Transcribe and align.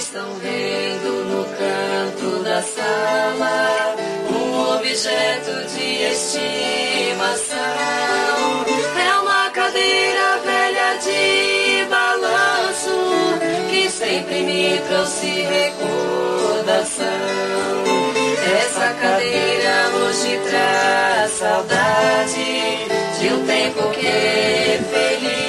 Estão 0.00 0.32
vendo 0.36 1.24
no 1.26 1.44
canto 1.44 2.42
da 2.42 2.62
sala 2.62 3.94
um 4.30 4.76
objeto 4.76 5.52
de 5.74 6.04
estimação. 6.04 7.58
É 8.98 9.20
uma 9.20 9.50
cadeira 9.50 10.38
velha 10.38 10.96
de 11.04 11.84
balanço 11.90 12.96
que 13.68 13.90
sempre 13.90 14.40
me 14.40 14.80
trouxe 14.88 15.42
recordação. 15.42 17.04
Essa 18.58 18.94
cadeira 18.94 19.90
hoje 19.96 20.40
traz 20.48 21.30
saudade 21.32 22.86
de 23.20 23.28
um 23.34 23.44
tempo 23.44 23.90
que 23.90 24.80
feliz 24.90 25.39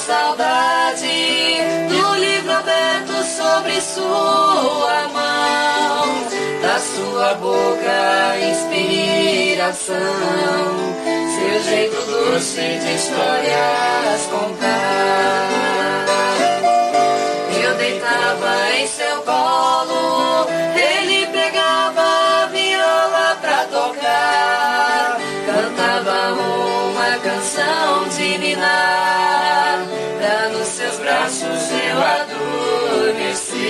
saudade 0.00 1.58
do 1.88 2.14
livro 2.14 2.52
aberto 2.52 3.22
sobre 3.22 3.80
sua 3.82 5.08
mão, 5.12 6.08
da 6.62 6.78
sua 6.78 7.34
boca 7.34 8.38
inspiração, 8.50 9.94
seu 11.04 11.62
jeito 11.62 11.96
doce 12.06 12.60
de 12.60 12.94
histórias 12.94 14.26
contar. 14.30 15.48
Eu 17.62 17.74
deitava 17.74 18.74
em 18.76 18.86
seu 18.86 19.20
colo, 19.22 20.46
uma 26.32 27.18
canção 27.22 28.08
de 28.08 28.38
ninar, 28.38 29.86
nos 30.52 30.66
seus 30.68 30.98
braços 30.98 31.70
eu 31.70 31.98
adormeci. 33.12 33.60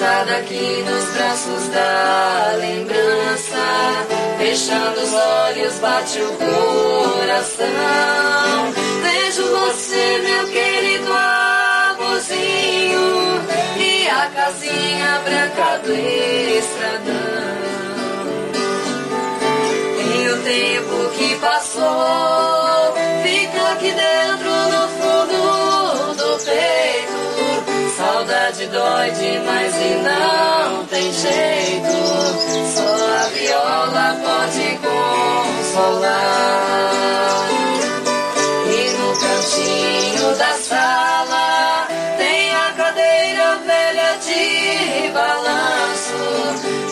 Deitada 0.00 0.36
aqui 0.38 0.82
nos 0.82 1.04
braços 1.10 1.68
da 1.68 2.54
lembrança 2.56 3.58
Fechando 4.38 4.98
os 4.98 5.12
olhos 5.12 5.78
bate 5.78 6.22
o 6.22 6.32
coração. 6.38 7.68
Vejo 9.02 9.44
você, 9.44 10.22
meu 10.24 10.46
querido 10.48 11.12
avôzinho 11.92 13.02
E 13.76 14.08
a 14.08 14.30
casinha 14.30 15.20
branca 15.22 15.80
do 15.84 15.92
estradão. 15.92 17.60
E 19.98 20.28
o 20.30 20.42
tempo 20.42 21.10
que 21.10 21.34
passou 21.40 22.29
Dói 29.00 29.10
demais 29.12 29.74
e 29.76 29.94
não 30.02 30.84
tem 30.84 31.10
jeito. 31.10 31.92
Só 32.74 32.84
a 32.84 33.28
viola 33.32 34.08
pode 34.22 34.78
consolar. 35.64 36.20
E 38.66 38.90
no 38.98 39.08
cantinho 39.18 40.36
da 40.36 40.52
sala 40.52 41.88
Tem 42.18 42.54
a 42.54 42.72
cadeira 42.76 43.56
velha 43.64 44.18
de 44.18 45.08
balanço. 45.12 46.20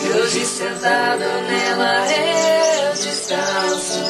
E 0.03 0.09
hoje 0.17 0.43
sentado 0.47 1.19
nela 1.47 2.07
eu 2.11 2.93
descanso. 2.93 4.01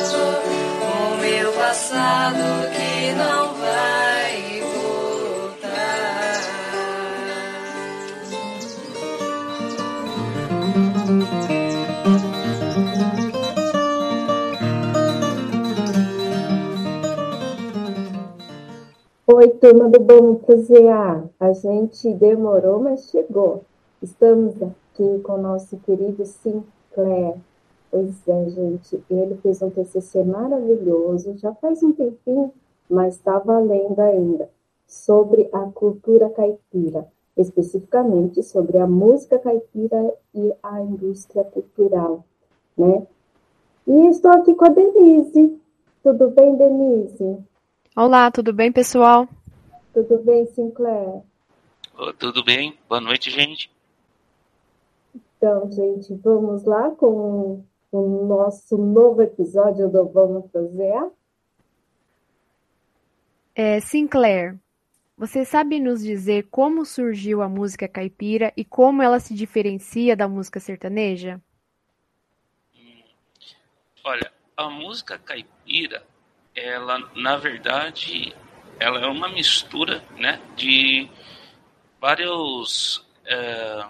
O 0.84 1.18
meu 1.18 1.52
passado 1.52 2.70
que 2.72 3.12
não 3.12 3.54
vai 3.56 4.19
Oi, 19.32 19.48
turma 19.48 19.88
do 19.88 20.00
Bom 20.00 20.34
Prosear. 20.34 21.24
A 21.40 21.54
gente 21.54 22.12
demorou, 22.16 22.80
mas 22.80 23.12
chegou. 23.12 23.64
Estamos 24.02 24.56
aqui 24.56 25.20
com 25.22 25.34
o 25.34 25.38
nosso 25.38 25.78
querido 25.82 26.26
Sinclair. 26.26 27.36
Pois 27.92 28.28
é, 28.28 28.50
gente, 28.50 29.04
ele 29.08 29.36
fez 29.36 29.62
um 29.62 29.70
TCC 29.70 30.24
maravilhoso, 30.24 31.38
já 31.38 31.54
faz 31.54 31.84
um 31.84 31.92
tempinho, 31.92 32.52
mas 32.90 33.18
está 33.18 33.38
valendo 33.38 34.00
ainda, 34.00 34.50
sobre 34.88 35.48
a 35.54 35.60
cultura 35.76 36.28
caipira, 36.32 37.08
especificamente 37.38 38.42
sobre 38.42 38.80
a 38.80 38.88
música 38.88 39.38
caipira 39.38 40.12
e 40.34 40.52
a 40.64 40.82
indústria 40.82 41.44
cultural, 41.44 42.26
né? 42.76 43.06
E 43.86 44.08
estou 44.08 44.32
aqui 44.32 44.56
com 44.56 44.66
a 44.66 44.70
Denise. 44.70 45.56
Tudo 46.02 46.32
bem, 46.32 46.56
Denise? 46.56 47.38
Olá, 47.96 48.30
tudo 48.32 48.54
bem, 48.54 48.72
pessoal? 48.72 49.28
Tudo 49.94 50.20
bem, 50.20 50.46
Sinclair? 50.46 51.24
Ô, 51.98 52.14
Tudo 52.14 52.44
bem? 52.44 52.78
Boa 52.88 53.02
noite, 53.02 53.32
gente. 53.32 53.72
Então, 55.38 55.72
gente, 55.72 56.14
vamos 56.16 56.64
lá 56.64 56.92
com 56.92 57.64
o 57.92 58.26
nosso 58.28 58.78
novo 58.78 59.22
episódio 59.22 59.90
do 59.90 60.08
Vamos 60.08 60.50
Prosear? 60.52 61.10
É, 63.56 63.80
Sinclair, 63.80 64.58
você 65.18 65.44
sabe 65.44 65.80
nos 65.80 66.04
dizer 66.04 66.48
como 66.50 66.86
surgiu 66.86 67.42
a 67.42 67.50
música 67.50 67.88
caipira 67.88 68.54
e 68.56 68.64
como 68.64 69.02
ela 69.02 69.20
se 69.20 69.34
diferencia 69.34 70.16
da 70.16 70.28
música 70.28 70.60
sertaneja? 70.60 71.42
Olha, 74.04 74.32
a 74.56 74.70
música 74.70 75.18
caipira, 75.18 76.04
ela, 76.56 77.00
na 77.16 77.38
verdade, 77.38 78.36
ela 78.80 79.00
é 79.02 79.08
uma 79.08 79.30
mistura, 79.30 80.04
né, 80.18 80.42
de 80.56 81.10
vários, 82.00 83.06
é, 83.26 83.86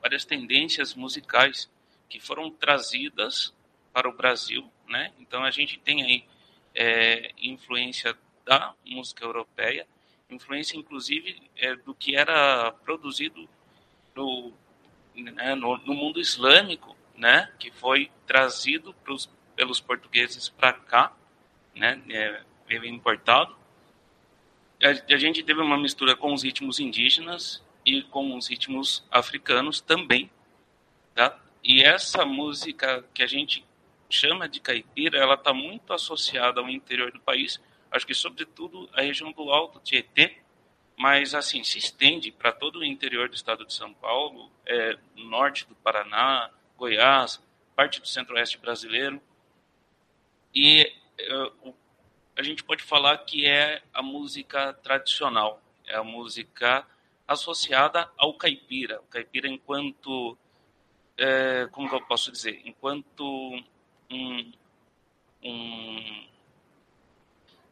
várias 0.00 0.24
tendências 0.24 0.94
musicais 0.94 1.70
que 2.08 2.20
foram 2.20 2.50
trazidas 2.50 3.52
para 3.92 4.08
o 4.08 4.12
Brasil, 4.16 4.70
né? 4.86 5.12
Então 5.18 5.44
a 5.44 5.50
gente 5.50 5.78
tem 5.78 6.02
aí 6.02 6.24
é, 6.74 7.32
influência 7.38 8.16
da 8.44 8.74
música 8.84 9.24
europeia, 9.24 9.86
influência 10.30 10.76
inclusive 10.76 11.42
é, 11.56 11.74
do 11.76 11.94
que 11.94 12.16
era 12.16 12.70
produzido 12.84 13.48
no, 14.14 14.52
né, 15.14 15.54
no, 15.54 15.76
no 15.78 15.94
mundo 15.94 16.20
islâmico, 16.20 16.96
né? 17.16 17.52
Que 17.58 17.70
foi 17.70 18.10
trazido 18.26 18.94
pros, 19.04 19.28
pelos 19.56 19.80
portugueses 19.80 20.48
para 20.48 20.72
cá, 20.72 21.12
né? 21.78 22.00
É, 22.10 22.42
veio 22.66 22.84
importado. 22.86 23.56
A, 24.82 25.14
a 25.14 25.16
gente 25.16 25.42
teve 25.42 25.60
uma 25.60 25.76
mistura 25.76 26.14
com 26.14 26.32
os 26.32 26.42
ritmos 26.42 26.78
indígenas 26.78 27.62
e 27.84 28.02
com 28.02 28.36
os 28.36 28.48
ritmos 28.48 29.04
africanos 29.10 29.80
também, 29.80 30.30
tá? 31.14 31.38
E 31.64 31.82
essa 31.82 32.24
música 32.24 33.04
que 33.12 33.22
a 33.22 33.26
gente 33.26 33.64
chama 34.10 34.48
de 34.48 34.60
caipira, 34.60 35.18
ela 35.18 35.34
está 35.34 35.52
muito 35.52 35.92
associada 35.92 36.60
ao 36.60 36.68
interior 36.68 37.12
do 37.12 37.20
país, 37.20 37.60
acho 37.90 38.06
que 38.06 38.14
sobretudo 38.14 38.88
a 38.92 39.02
região 39.02 39.32
do 39.32 39.50
Alto 39.50 39.80
Tietê, 39.80 40.38
mas 40.96 41.34
assim 41.34 41.62
se 41.62 41.78
estende 41.78 42.32
para 42.32 42.52
todo 42.52 42.80
o 42.80 42.84
interior 42.84 43.28
do 43.28 43.34
estado 43.34 43.64
de 43.64 43.72
São 43.72 43.92
Paulo, 43.94 44.50
é, 44.66 44.98
norte 45.14 45.66
do 45.66 45.74
Paraná, 45.76 46.50
Goiás, 46.76 47.40
parte 47.76 48.00
do 48.00 48.08
centro-oeste 48.08 48.58
brasileiro. 48.58 49.20
E 50.52 50.92
a 52.36 52.42
gente 52.42 52.62
pode 52.62 52.82
falar 52.82 53.18
que 53.18 53.46
é 53.46 53.82
a 53.92 54.02
música 54.02 54.72
tradicional, 54.74 55.60
é 55.86 55.96
a 55.96 56.04
música 56.04 56.86
associada 57.26 58.10
ao 58.16 58.34
caipira. 58.34 59.00
O 59.00 59.06
caipira 59.06 59.48
enquanto, 59.48 60.38
é, 61.16 61.66
como 61.72 61.88
que 61.88 61.94
eu 61.94 62.02
posso 62.02 62.30
dizer, 62.30 62.60
enquanto 62.64 63.24
um, 64.10 64.52
um, 65.42 66.28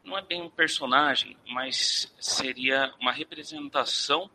não 0.04 0.19
é 0.19 0.22
bem 0.22 0.43
um 0.43 0.50
personagem, 0.50 1.37
mas 1.48 2.12
seria 2.20 2.94
uma 3.00 3.12
representação 3.12 4.31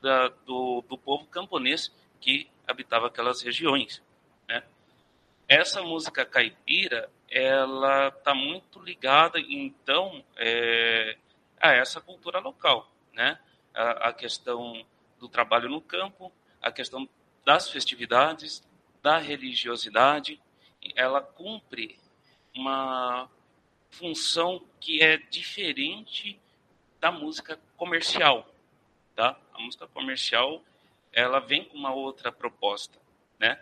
da, 0.00 0.28
do, 0.28 0.82
do 0.88 0.96
povo 0.96 1.26
camponês 1.26 1.92
que 2.20 2.48
habitava 2.66 3.08
aquelas 3.08 3.42
regiões. 3.42 4.02
Né? 4.48 4.62
Essa 5.48 5.82
música 5.82 6.24
caipira, 6.24 7.10
ela 7.30 8.08
está 8.08 8.34
muito 8.34 8.80
ligada, 8.80 9.38
então, 9.38 10.24
é, 10.36 11.16
a 11.60 11.72
essa 11.72 12.00
cultura 12.00 12.40
local, 12.40 12.90
né? 13.12 13.38
A, 13.72 14.08
a, 14.08 14.12
questão 14.12 14.84
do 15.18 15.28
trabalho 15.28 15.68
no 15.68 15.80
campo, 15.80 16.32
a 16.60 16.72
questão 16.72 17.08
das 17.44 17.70
festividades, 17.70 18.66
da 19.00 19.18
religiosidade, 19.18 20.40
ela 20.96 21.20
cumpre 21.20 21.98
uma 22.54 23.30
função 23.90 24.64
que 24.80 25.02
é 25.02 25.16
diferente 25.16 26.40
da 26.98 27.12
música 27.12 27.60
comercial, 27.76 28.48
tá? 29.14 29.38
A 29.54 29.60
música 29.60 29.86
comercial, 29.86 30.62
ela 31.12 31.38
vem 31.38 31.64
com 31.64 31.76
uma 31.78 31.94
outra 31.94 32.32
proposta, 32.32 32.98
né? 33.38 33.60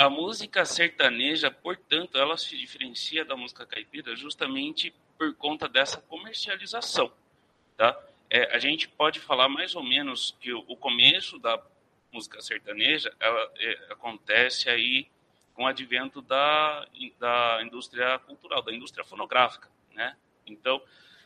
A 0.00 0.08
música 0.08 0.64
sertaneja, 0.64 1.50
portanto, 1.50 2.16
ela 2.16 2.34
se 2.38 2.56
diferencia 2.56 3.22
da 3.22 3.36
música 3.36 3.66
caipira 3.66 4.16
justamente 4.16 4.94
por 5.18 5.34
conta 5.34 5.68
dessa 5.68 6.00
comercialização, 6.00 7.12
tá? 7.76 8.02
É, 8.30 8.56
a 8.56 8.58
gente 8.58 8.88
pode 8.88 9.20
falar 9.20 9.50
mais 9.50 9.74
ou 9.74 9.82
menos 9.82 10.34
que 10.40 10.54
o, 10.54 10.74
começo 10.74 11.38
da 11.38 11.62
música 12.10 12.40
sertaneja 12.40 13.14
ela, 13.20 13.52
é, 13.58 13.88
acontece 13.90 14.70
aí 14.70 15.06
com 15.52 15.64
o 15.64 15.66
advento 15.66 16.22
da, 16.22 16.88
da 17.18 17.60
indústria 17.62 18.18
cultural, 18.20 18.62
da 18.62 18.72
indústria 18.72 19.04
fonográfica, 19.04 19.68
né? 19.92 20.16
Então, 20.46 20.80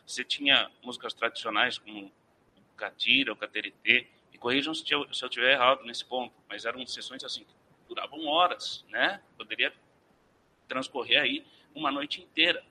você 0.05 0.21
tinha 0.21 0.69
músicas 0.83 1.13
tradicionais 1.13 1.77
como 1.77 2.11
o 2.57 2.75
catira, 2.75 3.31
o 3.31 3.37
cateretê, 3.37 4.05
e 4.33 4.37
corrijam 4.37 4.73
se 4.73 4.83
eu, 4.91 5.13
se 5.13 5.23
eu 5.23 5.29
estiver 5.29 5.53
errado 5.53 5.85
nesse 5.85 6.03
ponto, 6.03 6.35
mas 6.49 6.65
eram 6.65 6.85
sessões 6.85 7.23
assim, 7.23 7.45
duravam 7.87 8.25
horas, 8.27 8.85
né? 8.89 9.21
Poderia 9.37 9.73
transcorrer 10.67 11.21
aí 11.21 11.45
uma 11.73 11.91
noite 11.91 12.21
inteira. 12.21 12.63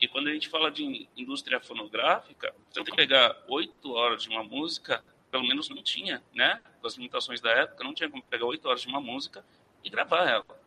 E 0.00 0.08
quando 0.08 0.28
a 0.28 0.32
gente 0.32 0.48
fala 0.48 0.70
de 0.70 1.08
indústria 1.16 1.60
fonográfica, 1.60 2.54
você 2.68 2.82
tem 2.82 2.84
que 2.84 2.96
pegar 2.96 3.36
oito 3.48 3.92
horas 3.92 4.24
de 4.24 4.28
uma 4.28 4.42
música, 4.42 5.04
pelo 5.30 5.46
menos 5.46 5.68
não 5.68 5.82
tinha, 5.82 6.22
né? 6.34 6.60
Com 6.80 6.86
as 6.86 6.94
limitações 6.94 7.40
da 7.40 7.50
época, 7.50 7.84
não 7.84 7.94
tinha 7.94 8.08
como 8.08 8.22
pegar 8.22 8.46
oito 8.46 8.68
horas 8.68 8.82
de 8.82 8.88
uma 8.88 9.00
música 9.00 9.44
e 9.82 9.88
gravar 9.88 10.28
ela. 10.28 10.64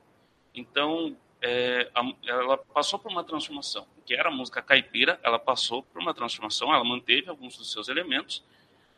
Então, 0.53 1.15
é, 1.41 1.89
ela 2.25 2.57
passou 2.57 2.97
por 2.97 3.11
uma 3.11 3.23
transformação. 3.23 3.87
Que 4.05 4.15
era 4.15 4.29
a 4.29 4.31
música 4.31 4.61
caipira, 4.61 5.19
ela 5.21 5.37
passou 5.37 5.83
por 5.83 6.01
uma 6.01 6.13
transformação, 6.13 6.73
ela 6.73 6.83
manteve 6.83 7.29
alguns 7.29 7.57
dos 7.57 7.71
seus 7.71 7.89
elementos, 7.89 8.43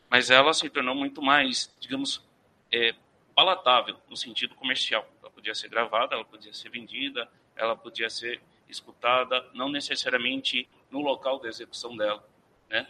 mas 0.09 0.29
ela 0.29 0.53
se 0.53 0.69
tornou 0.69 0.95
muito 0.95 1.21
mais, 1.21 1.75
digamos, 1.79 2.23
é, 2.71 2.95
palatável 3.39 3.95
no 4.09 4.17
sentido 4.17 4.53
comercial. 4.53 5.09
Ela 5.21 5.31
podia 5.31 5.55
ser 5.55 5.69
gravada, 5.69 6.13
ela 6.13 6.25
podia 6.25 6.53
ser 6.53 6.67
vendida, 6.67 7.31
ela 7.55 7.73
podia 7.73 8.09
ser 8.09 8.41
escutada, 8.67 9.49
não 9.53 9.69
necessariamente 9.69 10.67
no 10.91 10.99
local 10.99 11.39
da 11.39 11.47
execução 11.47 11.95
dela, 11.95 12.21
né? 12.69 12.85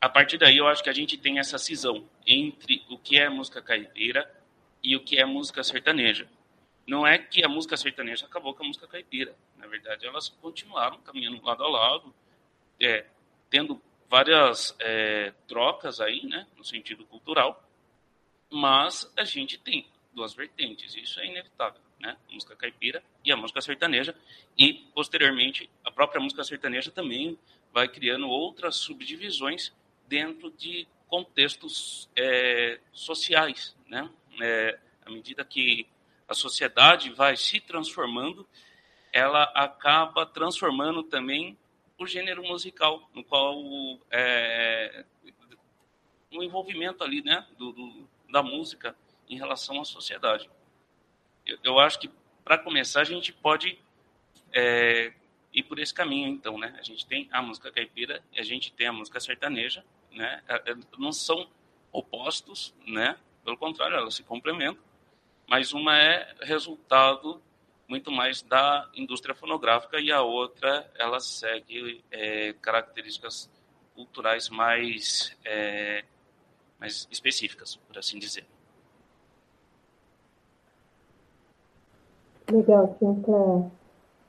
A 0.00 0.08
partir 0.08 0.38
daí, 0.38 0.58
eu 0.58 0.68
acho 0.68 0.80
que 0.80 0.88
a 0.88 0.92
gente 0.92 1.18
tem 1.18 1.40
essa 1.40 1.58
cisão 1.58 2.08
entre 2.24 2.84
o 2.88 2.96
que 2.96 3.18
é 3.18 3.28
música 3.28 3.60
caipira 3.60 4.32
e 4.80 4.94
o 4.94 5.00
que 5.00 5.18
é 5.18 5.24
música 5.24 5.64
sertaneja. 5.64 6.28
Não 6.86 7.04
é 7.04 7.18
que 7.18 7.44
a 7.44 7.48
música 7.48 7.76
sertaneja 7.76 8.26
acabou 8.26 8.54
com 8.54 8.62
a 8.62 8.66
música 8.68 8.86
caipira. 8.86 9.34
Na 9.56 9.66
verdade, 9.66 10.06
elas 10.06 10.28
continuaram 10.28 10.98
caminhando 11.00 11.44
lado 11.44 11.64
a 11.64 11.68
lado, 11.68 12.14
é, 12.80 13.06
tendo 13.50 13.82
várias 14.08 14.72
é, 14.78 15.32
trocas 15.48 16.00
aí, 16.00 16.24
né, 16.26 16.46
no 16.56 16.62
sentido 16.62 17.04
cultural, 17.06 17.67
mas 18.50 19.10
a 19.16 19.24
gente 19.24 19.58
tem 19.58 19.86
duas 20.12 20.34
vertentes, 20.34 20.94
isso 20.94 21.20
é 21.20 21.26
inevitável, 21.26 21.80
né? 22.00 22.16
A 22.28 22.32
música 22.32 22.56
caipira 22.56 23.02
e 23.24 23.30
a 23.30 23.36
música 23.36 23.60
sertaneja, 23.60 24.14
e 24.56 24.74
posteriormente 24.94 25.70
a 25.84 25.90
própria 25.90 26.20
música 26.20 26.42
sertaneja 26.42 26.90
também 26.90 27.38
vai 27.72 27.88
criando 27.88 28.28
outras 28.28 28.76
subdivisões 28.76 29.72
dentro 30.06 30.50
de 30.50 30.86
contextos 31.06 32.08
é, 32.16 32.80
sociais, 32.92 33.76
né? 33.86 34.10
É, 34.40 34.78
à 35.04 35.10
medida 35.10 35.44
que 35.44 35.86
a 36.28 36.34
sociedade 36.34 37.10
vai 37.10 37.36
se 37.36 37.60
transformando, 37.60 38.46
ela 39.12 39.44
acaba 39.54 40.26
transformando 40.26 41.02
também 41.02 41.56
o 41.98 42.06
gênero 42.06 42.42
musical, 42.42 43.08
no 43.14 43.24
qual 43.24 43.58
é, 44.10 45.04
o 46.30 46.42
envolvimento 46.42 47.02
ali, 47.02 47.22
né, 47.22 47.46
do, 47.56 47.72
do 47.72 48.08
da 48.28 48.42
música 48.42 48.96
em 49.28 49.36
relação 49.36 49.80
à 49.80 49.84
sociedade. 49.84 50.50
Eu, 51.46 51.58
eu 51.62 51.78
acho 51.78 51.98
que, 51.98 52.10
para 52.44 52.58
começar, 52.58 53.00
a 53.00 53.04
gente 53.04 53.32
pode 53.32 53.78
é, 54.52 55.12
ir 55.52 55.62
por 55.62 55.78
esse 55.78 55.92
caminho, 55.92 56.28
então, 56.28 56.58
né? 56.58 56.74
A 56.78 56.82
gente 56.82 57.06
tem 57.06 57.28
a 57.32 57.42
música 57.42 57.70
caipira 57.70 58.22
e 58.32 58.40
a 58.40 58.42
gente 58.42 58.72
tem 58.72 58.86
a 58.86 58.92
música 58.92 59.20
sertaneja, 59.20 59.84
né? 60.12 60.42
É, 60.48 60.72
é, 60.72 60.76
não 60.98 61.12
são 61.12 61.48
opostos, 61.92 62.74
né? 62.86 63.16
Pelo 63.44 63.56
contrário, 63.56 63.96
elas 63.96 64.14
se 64.14 64.22
complementam, 64.22 64.82
mas 65.46 65.72
uma 65.72 65.96
é 65.96 66.34
resultado 66.42 67.42
muito 67.88 68.10
mais 68.10 68.42
da 68.42 68.88
indústria 68.92 69.34
fonográfica 69.34 69.98
e 69.98 70.12
a 70.12 70.20
outra 70.20 70.90
ela 70.94 71.18
segue 71.20 72.04
é, 72.10 72.52
características 72.60 73.50
culturais 73.94 74.50
mais 74.50 75.34
é, 75.44 76.04
mais 76.78 77.08
específicas, 77.10 77.76
por 77.76 77.98
assim 77.98 78.18
dizer. 78.18 78.46
Legal, 82.50 82.96
Sinclair. 82.98 83.64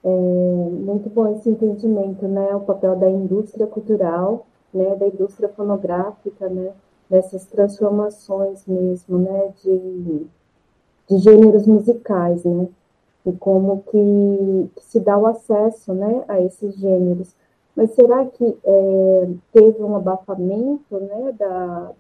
É 0.04 0.10
muito 0.10 1.10
bom 1.10 1.36
esse 1.36 1.50
entendimento, 1.50 2.28
né? 2.28 2.56
O 2.56 2.62
papel 2.62 2.96
da 2.96 3.10
indústria 3.10 3.68
cultural, 3.68 4.46
né? 4.74 4.96
Da 4.96 5.08
indústria 5.08 5.50
fonográfica, 5.50 6.50
né? 6.50 6.74
Dessas 7.10 7.46
transformações 7.46 8.66
mesmo, 8.66 9.20
né? 9.20 9.54
De, 9.64 10.28
de 11.10 11.18
gêneros 11.18 11.66
musicais, 11.68 12.44
né? 12.44 12.68
E 13.26 13.34
como 13.34 13.84
que, 13.84 14.70
que 14.76 14.86
se 14.86 15.00
dá 15.00 15.18
o 15.18 15.28
acesso, 15.28 15.94
né? 15.94 16.24
A 16.28 16.42
esses 16.42 16.76
gêneros. 16.76 17.36
Mas 17.76 17.92
será 17.92 18.26
que 18.26 18.58
é, 18.64 19.30
teve 19.52 19.84
um 19.84 19.96
abafamento, 19.96 21.00
né? 21.00 21.32
Da, 21.38 21.92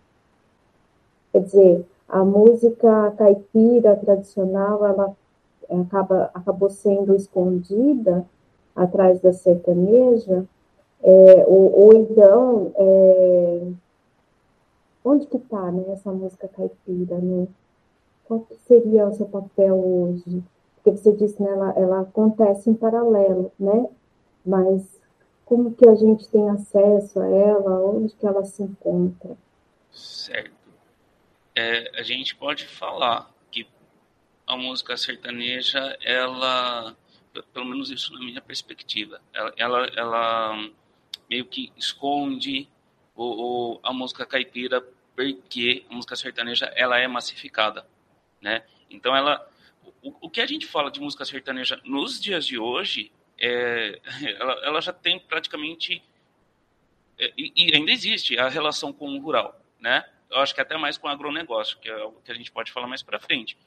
Quer 1.31 1.43
dizer, 1.43 1.85
a 2.07 2.23
música 2.23 3.11
caipira 3.17 3.95
tradicional, 3.95 4.85
ela 4.85 5.15
acaba, 5.81 6.31
acabou 6.33 6.69
sendo 6.69 7.13
escondida 7.15 8.25
atrás 8.75 9.19
da 9.21 9.31
sertaneja, 9.31 10.45
é, 11.01 11.45
ou, 11.47 11.79
ou, 11.79 11.93
então, 11.93 12.71
é, 12.75 13.67
onde 15.05 15.27
que 15.27 15.37
está 15.37 15.71
né, 15.71 15.83
essa 15.89 16.11
música 16.11 16.47
caipira? 16.47 17.17
Né? 17.19 17.47
Qual 18.25 18.45
seria 18.67 19.07
o 19.07 19.13
seu 19.13 19.27
papel 19.27 19.75
hoje? 19.75 20.43
Porque 20.75 20.97
você 20.97 21.11
disse, 21.11 21.41
né, 21.41 21.51
ela, 21.51 21.73
ela 21.75 21.99
acontece 22.01 22.69
em 22.69 22.73
paralelo, 22.73 23.51
né? 23.59 23.87
Mas 24.45 24.99
como 25.45 25.71
que 25.71 25.87
a 25.87 25.95
gente 25.95 26.27
tem 26.29 26.49
acesso 26.49 27.19
a 27.19 27.27
ela? 27.27 27.81
Onde 27.81 28.13
que 28.15 28.25
ela 28.25 28.43
se 28.45 28.63
encontra? 28.63 29.31
Certo 29.91 30.58
é, 31.59 31.91
a 31.99 32.03
gente 32.03 32.35
pode 32.35 32.65
falar 32.65 33.29
que 33.51 33.67
a 34.47 34.55
música 34.55 34.95
sertaneja, 34.95 35.97
ela, 36.01 36.95
pelo 37.53 37.65
menos 37.65 37.91
isso 37.91 38.13
na 38.13 38.19
minha 38.19 38.41
perspectiva, 38.41 39.21
ela, 39.33 39.53
ela, 39.57 39.85
ela 39.95 40.69
meio 41.29 41.45
que 41.45 41.73
esconde 41.75 42.69
o, 43.13 43.25
o, 43.73 43.79
a 43.83 43.91
música 43.91 44.25
caipira 44.25 44.81
porque 45.13 45.85
a 45.89 45.93
música 45.93 46.15
sertaneja 46.15 46.65
ela 46.77 46.97
é 46.97 47.07
massificada, 47.07 47.85
né? 48.41 48.63
Então 48.89 49.13
ela, 49.13 49.45
o, 50.01 50.27
o 50.27 50.29
que 50.29 50.39
a 50.39 50.45
gente 50.45 50.65
fala 50.65 50.89
de 50.89 51.01
música 51.01 51.25
sertaneja 51.25 51.79
nos 51.83 52.21
dias 52.21 52.45
de 52.45 52.57
hoje, 52.57 53.11
é, 53.37 53.99
ela, 54.39 54.53
ela 54.63 54.81
já 54.81 54.93
tem 54.93 55.19
praticamente 55.19 56.01
é, 57.17 57.33
e, 57.37 57.51
e 57.53 57.75
ainda 57.75 57.91
existe 57.91 58.39
a 58.39 58.47
relação 58.47 58.93
com 58.93 59.09
o 59.09 59.19
rural, 59.19 59.61
né? 59.77 60.05
Eu 60.29 60.39
acho 60.39 60.53
que 60.53 60.61
até 60.61 60.77
mais 60.77 60.97
com 60.97 61.07
agronegócio, 61.07 61.77
que 61.79 61.89
é 61.89 61.93
algo 61.93 62.21
que 62.21 62.31
a 62.31 62.35
gente 62.35 62.51
pode 62.51 62.71
falar 62.71 62.87
mais 62.87 63.01
para 63.01 63.19
frente. 63.19 63.57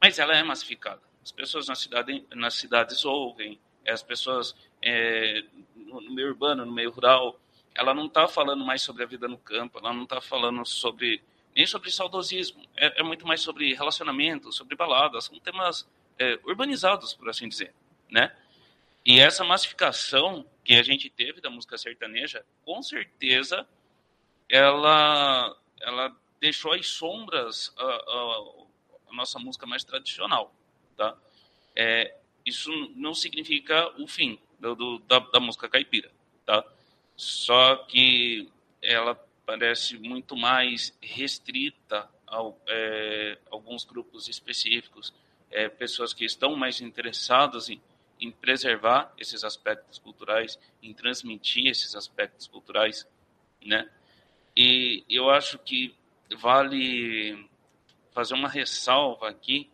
Mas 0.00 0.18
ela 0.18 0.36
é 0.36 0.42
massificada. 0.42 1.00
As 1.22 1.30
pessoas 1.30 1.68
na 1.68 1.74
cidade, 1.74 2.24
nas 2.34 2.54
cidades 2.54 3.04
ouvem, 3.04 3.60
As 3.86 4.02
pessoas 4.02 4.54
é, 4.80 5.44
no 5.76 6.00
meio 6.12 6.28
urbano, 6.28 6.64
no 6.64 6.72
meio 6.72 6.90
rural, 6.90 7.38
ela 7.74 7.94
não 7.94 8.06
está 8.06 8.28
falando 8.28 8.64
mais 8.64 8.82
sobre 8.82 9.02
a 9.02 9.06
vida 9.06 9.28
no 9.28 9.38
campo, 9.38 9.78
ela 9.78 9.92
não 9.92 10.04
está 10.04 10.20
falando 10.20 10.64
sobre 10.64 11.22
nem 11.54 11.66
sobre 11.66 11.90
saudosismo, 11.90 12.62
é, 12.76 13.00
é, 13.00 13.02
muito 13.02 13.26
mais 13.26 13.40
sobre 13.40 13.74
relacionamento, 13.74 14.50
sobre 14.52 14.74
baladas, 14.74 15.24
são 15.24 15.38
temas 15.38 15.86
é, 16.18 16.38
urbanizados, 16.44 17.12
por 17.12 17.28
assim 17.28 17.46
dizer, 17.46 17.74
né? 18.10 18.34
E 19.04 19.20
essa 19.20 19.44
massificação 19.44 20.46
que 20.64 20.74
a 20.74 20.82
gente 20.82 21.10
teve 21.10 21.40
da 21.40 21.50
música 21.50 21.76
sertaneja, 21.76 22.44
com 22.64 22.80
certeza, 22.82 23.66
ela, 24.48 25.56
ela 25.80 26.16
deixou 26.40 26.72
as 26.72 26.86
sombras 26.88 27.72
a, 27.76 27.84
a, 27.84 28.44
a 29.10 29.14
nossa 29.14 29.38
música 29.38 29.66
mais 29.66 29.84
tradicional, 29.84 30.54
tá? 30.96 31.16
É, 31.74 32.16
isso 32.44 32.70
não 32.96 33.14
significa 33.14 33.88
o 34.00 34.06
fim 34.06 34.38
do, 34.58 34.74
do 34.74 34.98
da, 35.00 35.18
da 35.18 35.40
música 35.40 35.68
caipira, 35.68 36.10
tá? 36.44 36.64
Só 37.16 37.76
que 37.76 38.48
ela 38.82 39.14
parece 39.46 39.98
muito 39.98 40.36
mais 40.36 40.96
restrita 41.00 42.08
a 42.26 42.52
é, 42.68 43.38
alguns 43.50 43.84
grupos 43.84 44.28
específicos, 44.28 45.12
é, 45.50 45.68
pessoas 45.68 46.14
que 46.14 46.24
estão 46.24 46.56
mais 46.56 46.80
interessadas 46.80 47.68
em, 47.68 47.80
em 48.18 48.30
preservar 48.30 49.12
esses 49.18 49.44
aspectos 49.44 49.98
culturais, 49.98 50.58
em 50.82 50.94
transmitir 50.94 51.66
esses 51.66 51.94
aspectos 51.94 52.46
culturais, 52.46 53.06
né? 53.64 53.88
E 54.56 55.04
eu 55.08 55.30
acho 55.30 55.58
que 55.58 55.94
vale 56.36 57.48
fazer 58.12 58.34
uma 58.34 58.48
ressalva 58.48 59.28
aqui 59.28 59.70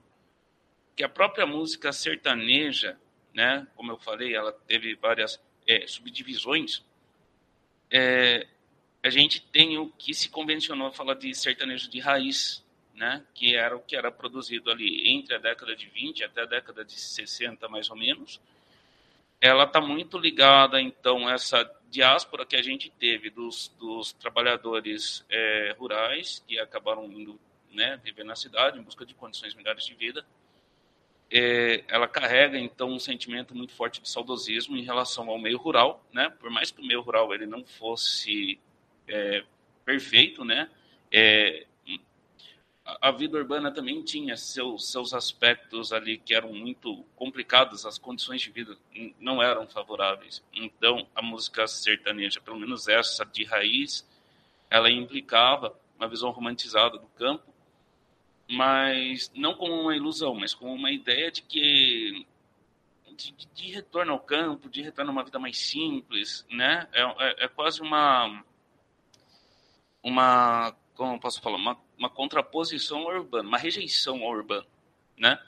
que 0.97 1.05
a 1.05 1.09
própria 1.09 1.47
música 1.47 1.93
sertaneja, 1.93 2.99
né, 3.33 3.67
como 3.77 3.93
eu 3.93 3.99
falei, 3.99 4.35
ela 4.35 4.53
teve 4.53 4.97
várias 4.97 5.41
é, 5.67 5.87
subdivisões. 5.87 6.85
É, 7.91 8.47
a 9.03 9.11
gente 9.11 9.41
tem 9.41 9.79
o 9.79 9.91
que 9.91 10.13
se 10.13 10.29
convencionou 10.29 10.89
a 10.89 10.93
falar 10.93 11.15
de 11.15 11.33
sertanejo 11.35 11.89
de 11.89 12.01
raiz, 12.01 12.65
né, 12.95 13.25
que 13.33 13.55
era 13.55 13.77
o 13.77 13.81
que 13.81 13.95
era 13.95 14.11
produzido 14.11 14.73
ali 14.73 15.09
entre 15.09 15.37
a 15.37 15.39
década 15.39 15.77
de 15.77 15.87
20 15.87 16.25
até 16.25 16.43
a 16.43 16.47
década 16.47 16.85
de 16.85 16.95
60, 16.95 17.69
mais 17.69 17.89
ou 17.91 17.97
menos. 17.97 18.41
Ela 19.41 19.65
está 19.65 19.81
muito 19.81 20.19
ligada, 20.19 20.81
então, 20.81 21.29
a 21.29 21.33
essa 21.33 21.65
diáspora 21.91 22.45
que 22.45 22.57
a 22.57 22.63
gente 22.63 22.91
teve 22.91 23.31
dos, 23.31 23.69
dos 23.79 24.13
trabalhadores 24.13 25.25
é, 25.29 25.75
rurais 25.79 26.43
que 26.47 26.59
acabaram 26.59 27.05
indo 27.11 27.39
né, 27.73 28.01
viver 28.03 28.25
na 28.25 28.37
cidade 28.37 28.79
em 28.79 28.83
busca 28.83 29.05
de 29.05 29.15
condições 29.15 29.55
melhores 29.55 29.85
de 29.85 29.95
vida. 29.95 30.25
É, 31.31 31.85
ela 31.89 32.09
carrega 32.09 32.59
então 32.59 32.89
um 32.89 32.99
sentimento 32.99 33.55
muito 33.55 33.75
forte 33.75 34.01
de 34.01 34.09
saudosismo 34.09 34.77
em 34.77 34.83
relação 34.83 35.29
ao 35.29 35.39
meio 35.39 35.59
rural, 35.59 36.03
né? 36.11 36.31
Por 36.41 36.51
mais 36.51 36.71
que 36.71 36.81
o 36.81 36.87
meio 36.87 37.03
rural 37.03 37.35
ele 37.35 37.45
não 37.45 37.65
fosse 37.65 38.59
é, 39.07 39.45
perfeito, 39.85 40.43
né? 40.43 40.71
É, 41.13 41.67
a 43.01 43.11
vida 43.11 43.37
urbana 43.37 43.71
também 43.71 44.03
tinha 44.03 44.37
seus, 44.37 44.91
seus 44.91 45.13
aspectos 45.13 45.93
ali 45.93 46.17
que 46.17 46.35
eram 46.35 46.53
muito 46.53 47.05
complicados, 47.15 47.85
as 47.85 47.99
condições 47.99 48.41
de 48.41 48.51
vida 48.51 48.77
não 49.21 49.43
eram 49.43 49.67
favoráveis. 49.69 50.43
Então, 50.55 51.07
a 51.15 51.21
música 51.21 51.67
sertaneja, 51.67 52.41
pelo 52.41 52.59
menos 52.59 52.89
essa 52.89 53.27
de 53.27 53.45
raiz, 53.45 54.09
ela 54.71 54.91
implicava 54.91 55.79
uma 55.99 56.09
visão 56.09 56.31
romantizada 56.31 56.97
do 56.99 57.07
campo, 57.09 57.53
mas 58.49 59.31
não 59.35 59.55
como 59.55 59.75
uma 59.75 59.95
ilusão, 59.95 60.35
mas 60.35 60.55
como 60.55 60.73
uma 60.73 60.91
ideia 60.91 61.31
de 61.31 61.43
que 61.43 62.27
de, 63.15 63.35
de 63.53 63.73
retorno 63.73 64.13
ao 64.13 64.21
campo, 64.21 64.71
de 64.71 64.81
retorno 64.81 65.11
a 65.11 65.13
uma 65.13 65.25
vida 65.25 65.39
mais 65.39 65.59
simples, 65.59 66.47
né? 66.49 66.89
É, 66.93 67.03
é, 67.03 67.45
é 67.45 67.49
quase 67.49 67.83
uma 67.83 68.43
uma 70.03 70.75
como 70.99 71.21
posso 71.21 71.41
falar, 71.41 71.57
uma, 71.57 71.81
uma 71.97 72.11
contraposição 72.11 73.03
ao 73.03 73.15
urbano, 73.15 73.49
uma 73.49 73.57
rejeição 73.57 74.21
ao 74.25 74.31
urbano, 74.31 74.67
né? 75.17 75.41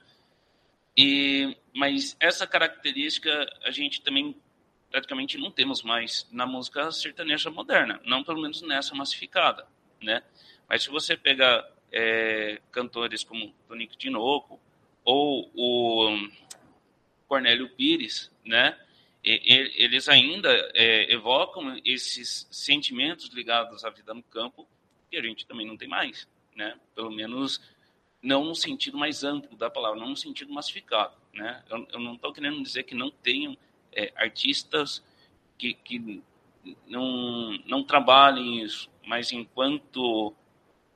E, 0.97 1.57
mas 1.75 2.17
essa 2.21 2.47
característica 2.47 3.31
a 3.65 3.71
gente 3.73 4.01
também 4.01 4.37
praticamente 4.93 5.37
não 5.39 5.51
temos 5.51 5.83
mais 5.83 6.27
na 6.31 6.47
música 6.47 6.93
sertaneja 6.93 7.51
moderna, 7.51 8.01
não 8.05 8.23
pelo 8.23 8.41
menos 8.41 8.63
nessa 8.63 8.95
massificada, 8.95 9.67
né? 10.01 10.23
Mas 10.69 10.85
se 10.85 10.89
você 10.89 11.17
pegar 11.17 11.69
é, 11.91 12.61
cantores 12.71 13.25
como 13.25 13.53
Tonico 13.67 13.97
Tinoco 13.97 14.61
ou 15.05 15.51
o 15.53 16.29
Cornélio 17.27 17.69
Pires, 17.71 18.31
né? 18.45 18.79
Eles 19.23 20.09
ainda 20.09 20.49
é, 20.75 21.13
evocam 21.13 21.79
esses 21.85 22.49
sentimentos 22.51 23.29
ligados 23.31 23.85
à 23.85 23.91
vida 23.91 24.15
no 24.15 24.23
campo 24.23 24.67
que 25.11 25.17
a 25.17 25.23
gente 25.23 25.45
também 25.47 25.67
não 25.67 25.77
tem 25.77 25.89
mais, 25.89 26.29
né? 26.55 26.79
Pelo 26.95 27.11
menos 27.11 27.61
não 28.23 28.45
no 28.45 28.55
sentido 28.55 28.97
mais 28.97 29.25
amplo 29.25 29.57
da 29.57 29.69
palavra, 29.69 29.99
não 29.99 30.11
no 30.11 30.17
sentido 30.17 30.53
massificado, 30.53 31.15
né? 31.35 31.63
Eu, 31.69 31.87
eu 31.93 32.01
não 32.01 32.15
estou 32.15 32.33
querendo 32.33 32.63
dizer 32.63 32.85
que 32.85 32.95
não 32.95 33.11
tenham 33.11 33.57
é, 33.93 34.13
artistas 34.15 35.03
que, 35.59 35.75
que 35.75 36.23
não, 36.87 37.59
não 37.67 37.83
trabalhem 37.83 38.63
isso, 38.63 38.89
mas 39.07 39.33
enquanto 39.33 40.35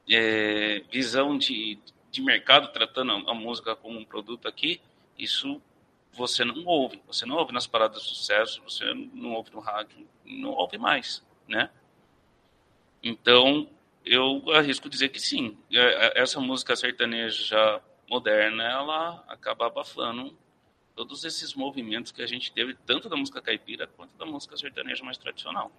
é, 0.08 0.80
visão 0.90 1.36
de, 1.36 1.78
de 2.10 2.22
mercado, 2.22 2.72
tratando 2.72 3.12
a, 3.12 3.32
a 3.32 3.34
música 3.34 3.74
como 3.74 3.98
um 3.98 4.04
produto 4.04 4.46
aqui, 4.46 4.80
isso 5.18 5.60
você 6.12 6.44
não 6.44 6.64
ouve. 6.64 7.02
Você 7.06 7.26
não 7.26 7.36
ouve 7.36 7.52
nas 7.52 7.66
paradas 7.66 8.02
de 8.02 8.08
sucesso, 8.08 8.62
você 8.62 8.84
não 9.12 9.32
ouve 9.32 9.50
no 9.50 9.60
rádio, 9.60 10.06
não 10.24 10.50
ouve 10.50 10.78
mais, 10.78 11.24
né? 11.48 11.70
Então, 13.02 13.68
eu 14.04 14.42
arrisco 14.52 14.88
dizer 14.88 15.08
que 15.08 15.20
sim. 15.20 15.56
É, 15.72 15.78
é, 16.18 16.22
essa 16.22 16.40
música 16.40 16.76
sertaneja 16.76 17.80
moderna, 18.08 18.62
ela 18.64 19.24
acaba 19.28 19.66
abafando 19.66 20.36
todos 20.94 21.24
esses 21.24 21.54
movimentos 21.54 22.12
que 22.12 22.22
a 22.22 22.26
gente 22.26 22.52
teve, 22.52 22.74
tanto 22.86 23.08
da 23.08 23.16
música 23.16 23.40
caipira 23.40 23.88
quanto 23.96 24.16
da 24.16 24.26
música 24.26 24.56
sertaneja 24.56 25.04
mais 25.04 25.18
tradicional. 25.18 25.72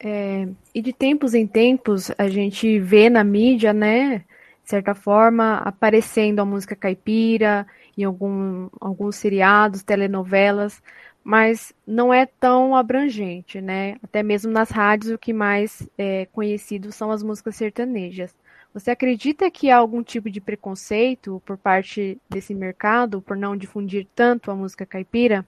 É, 0.00 0.48
e 0.74 0.82
de 0.82 0.92
tempos 0.92 1.34
em 1.34 1.46
tempos 1.46 2.10
a 2.18 2.28
gente 2.28 2.78
vê 2.80 3.08
na 3.08 3.22
mídia, 3.22 3.72
né, 3.72 4.24
de 4.64 4.70
certa 4.70 4.94
forma, 4.94 5.58
aparecendo 5.58 6.40
a 6.40 6.44
música 6.44 6.74
caipira 6.74 7.66
em 7.96 8.02
algum, 8.02 8.68
alguns 8.80 9.16
seriados, 9.16 9.82
telenovelas, 9.82 10.82
mas 11.24 11.74
não 11.86 12.12
é 12.12 12.26
tão 12.26 12.76
abrangente, 12.76 13.58
né? 13.58 13.96
Até 14.02 14.22
mesmo 14.22 14.52
nas 14.52 14.70
rádios 14.70 15.10
o 15.10 15.18
que 15.18 15.32
mais 15.32 15.88
é 15.96 16.26
conhecido 16.26 16.92
são 16.92 17.10
as 17.10 17.22
músicas 17.22 17.56
sertanejas. 17.56 18.36
Você 18.74 18.90
acredita 18.90 19.50
que 19.50 19.70
há 19.70 19.78
algum 19.78 20.02
tipo 20.02 20.28
de 20.28 20.40
preconceito 20.40 21.40
por 21.46 21.56
parte 21.56 22.18
desse 22.28 22.52
mercado 22.52 23.22
por 23.22 23.36
não 23.36 23.56
difundir 23.56 24.06
tanto 24.14 24.50
a 24.50 24.54
música 24.54 24.84
caipira? 24.84 25.46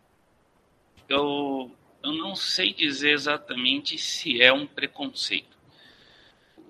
Eu, 1.09 1.71
eu 2.02 2.12
não 2.12 2.35
sei 2.35 2.73
dizer 2.73 3.11
exatamente 3.11 3.99
se 3.99 4.40
é 4.40 4.50
um 4.52 4.66
preconceito. 4.66 5.56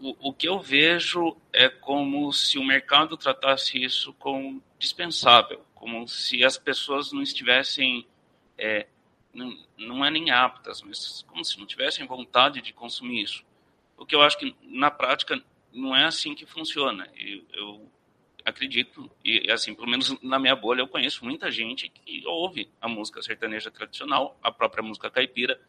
O, 0.01 0.33
que 0.33 0.47
eu 0.47 0.61
vejo 0.61 1.37
é 1.53 1.69
como 1.69 2.31
se 2.33 2.59
o 2.59 2.65
mercado 2.65 3.17
tratasse 3.17 3.83
isso 3.83 4.13
como 4.15 4.63
dispensável, 4.79 5.63
como 5.75 6.07
se 6.07 6.45
as 6.45 6.59
pessoas 6.59 7.13
não 7.13 7.23
estivessem 7.23 8.07
é, 8.59 8.87
não, 9.77 10.05
é 10.05 10.11
nem 10.11 10.31
aptas, 10.31 10.83
mas 10.83 11.25
como 11.29 11.45
se 11.45 11.59
não 11.59 11.67
tivessem 11.67 12.07
vontade 12.07 12.61
de 12.61 12.73
consumir 12.73 13.23
isso. 13.23 13.45
O 13.97 14.07
que 14.07 14.15
eu 14.15 14.23
acho 14.23 14.39
que 14.39 14.55
na 14.63 14.91
prática 14.91 15.43
não 15.73 15.95
é 15.95 16.05
assim 16.05 16.35
que 16.35 16.47
funciona. 16.47 17.09
Eu, 17.17 17.45
eu 17.53 17.91
acredito, 18.45 19.11
e 19.25 19.51
assim, 19.51 19.75
pelo 19.75 19.89
menos 19.89 20.21
na 20.23 20.39
minha 20.39 20.55
bolha, 20.55 20.81
eu 20.81 20.89
conheço 20.89 21.25
muita 21.25 21.51
gente 21.51 21.89
que 21.89 22.27
ouve 22.27 22.71
a 22.81 22.89
música 22.89 23.23
sertaneja 23.23 23.71
tradicional, 23.71 24.39
a 24.43 24.51
própria 24.53 24.83
música 24.83 25.11
caipira, 25.11 25.61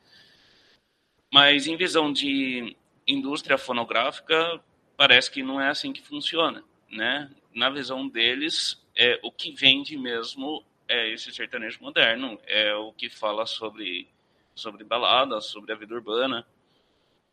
mas 1.33 1.67
em 1.67 1.75
visão 1.75 2.11
de 2.13 2.75
indústria 3.05 3.57
fonográfica, 3.57 4.61
parece 4.95 5.31
que 5.31 5.43
não 5.43 5.59
é 5.59 5.69
assim 5.69 5.91
que 5.91 6.01
funciona, 6.01 6.63
né? 6.89 7.29
Na 7.53 7.69
visão 7.69 8.07
deles, 8.07 8.81
é, 8.95 9.19
o 9.23 9.31
que 9.31 9.51
vende 9.51 9.97
mesmo 9.97 10.63
é 10.87 11.09
esse 11.11 11.31
sertanejo 11.31 11.81
moderno, 11.81 12.39
é 12.45 12.73
o 12.75 12.93
que 12.93 13.09
fala 13.09 13.45
sobre, 13.45 14.07
sobre 14.55 14.83
balada, 14.83 15.41
sobre 15.41 15.71
a 15.71 15.75
vida 15.75 15.93
urbana. 15.93 16.47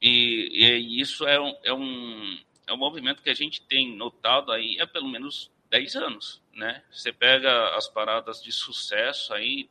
E, 0.01 0.49
e 0.53 1.01
isso 1.01 1.27
é 1.27 1.41
um, 1.41 1.57
é, 1.63 1.73
um, 1.73 2.39
é 2.67 2.73
um 2.73 2.77
movimento 2.77 3.23
que 3.23 3.31
a 3.31 3.35
gente 3.35 3.63
tem 3.63 3.95
notado 3.97 4.53
aí 4.53 4.81
há 4.81 4.87
pelo 4.87 5.09
menos 5.09 5.51
10 5.71 5.97
anos, 5.97 6.43
né? 6.53 6.83
Você 6.91 7.13
pega 7.13 7.75
as 7.77 7.89
paradas 7.89 8.43
de 8.43 8.53
sucesso 8.53 9.33
aí, 9.33 9.69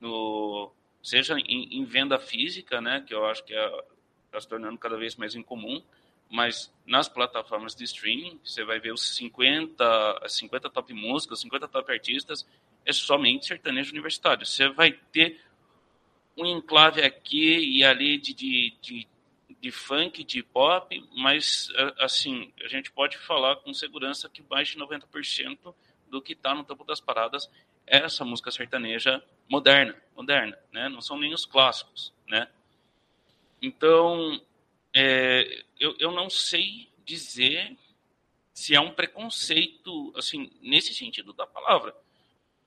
no, 0.00 0.72
seja 1.02 1.38
em, 1.38 1.78
em 1.78 1.84
venda 1.84 2.18
física, 2.18 2.80
né? 2.80 3.04
Que 3.06 3.14
eu 3.14 3.26
acho 3.26 3.44
que 3.44 3.54
está 3.54 3.84
é, 4.32 4.40
se 4.40 4.48
tornando 4.48 4.78
cada 4.78 4.96
vez 4.96 5.16
mais 5.16 5.34
incomum, 5.34 5.82
mas 6.30 6.72
nas 6.86 7.08
plataformas 7.08 7.74
de 7.74 7.84
streaming, 7.84 8.38
você 8.44 8.64
vai 8.64 8.78
ver 8.78 8.92
os 8.92 9.16
50, 9.16 10.28
50 10.28 10.70
top 10.70 10.92
músicas, 10.92 11.40
50 11.40 11.68
top 11.68 11.92
artistas, 11.92 12.46
é 12.84 12.92
somente 12.92 13.46
sertanejo 13.46 13.92
universitário. 13.92 14.44
Você 14.46 14.68
vai 14.68 14.92
ter 14.92 15.40
um 16.36 16.46
enclave 16.46 17.02
aqui 17.02 17.58
e 17.58 17.84
ali 17.84 18.18
de, 18.18 18.32
de, 18.32 18.76
de, 18.80 19.08
de 19.60 19.70
funk, 19.70 20.22
de 20.22 20.42
pop, 20.42 21.04
mas, 21.16 21.68
assim, 21.98 22.52
a 22.64 22.68
gente 22.68 22.90
pode 22.90 23.18
falar 23.18 23.56
com 23.56 23.74
segurança 23.74 24.28
que 24.28 24.42
mais 24.48 24.68
de 24.68 24.78
90% 24.78 25.74
do 26.08 26.22
que 26.22 26.32
está 26.32 26.54
no 26.54 26.64
topo 26.64 26.84
das 26.84 27.00
paradas 27.00 27.50
é 27.86 27.98
essa 27.98 28.24
música 28.24 28.50
sertaneja 28.50 29.22
moderna, 29.48 29.96
moderna, 30.16 30.58
né? 30.72 30.88
Não 30.88 31.00
são 31.00 31.18
nem 31.18 31.32
os 31.34 31.44
clássicos, 31.44 32.12
né? 32.26 32.48
Então, 33.60 34.40
é, 34.94 35.64
eu, 35.78 35.94
eu 35.98 36.10
não 36.10 36.30
sei 36.30 36.88
dizer 37.04 37.76
se 38.52 38.74
é 38.74 38.80
um 38.80 38.92
preconceito, 38.92 40.12
assim, 40.16 40.50
nesse 40.60 40.92
sentido 40.92 41.32
da 41.32 41.46
palavra, 41.46 41.94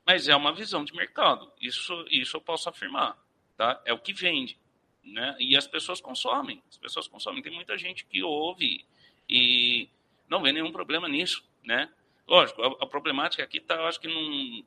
mas 0.06 0.28
é 0.28 0.36
uma 0.36 0.54
visão 0.54 0.86
de 0.86 0.94
mercado. 0.94 1.52
Isso, 1.60 2.06
isso 2.10 2.38
eu 2.38 2.42
posso 2.42 2.70
afirmar, 2.70 3.18
tá? 3.58 3.82
É 3.86 3.94
o 3.94 4.00
que 4.00 4.14
vende, 4.14 4.58
né? 5.04 5.36
E 5.40 5.56
as 5.56 5.68
pessoas 5.68 6.00
consomem, 6.00 6.62
as 6.70 6.78
pessoas 6.78 7.08
consomem. 7.08 7.42
Tem 7.42 7.52
muita 7.52 7.78
gente 7.78 8.06
que 8.06 8.24
ouve 8.24 8.86
e 9.30 9.90
não 10.30 10.42
vê 10.42 10.52
nenhum 10.52 10.72
problema 10.72 11.10
nisso, 11.10 11.44
né? 11.64 11.90
Lógico, 12.28 12.62
a, 12.64 12.68
a 12.84 12.88
problemática 12.88 13.44
aqui 13.44 13.58
está, 13.58 13.86
acho 13.88 14.00
que, 14.00 14.08
num, 14.08 14.64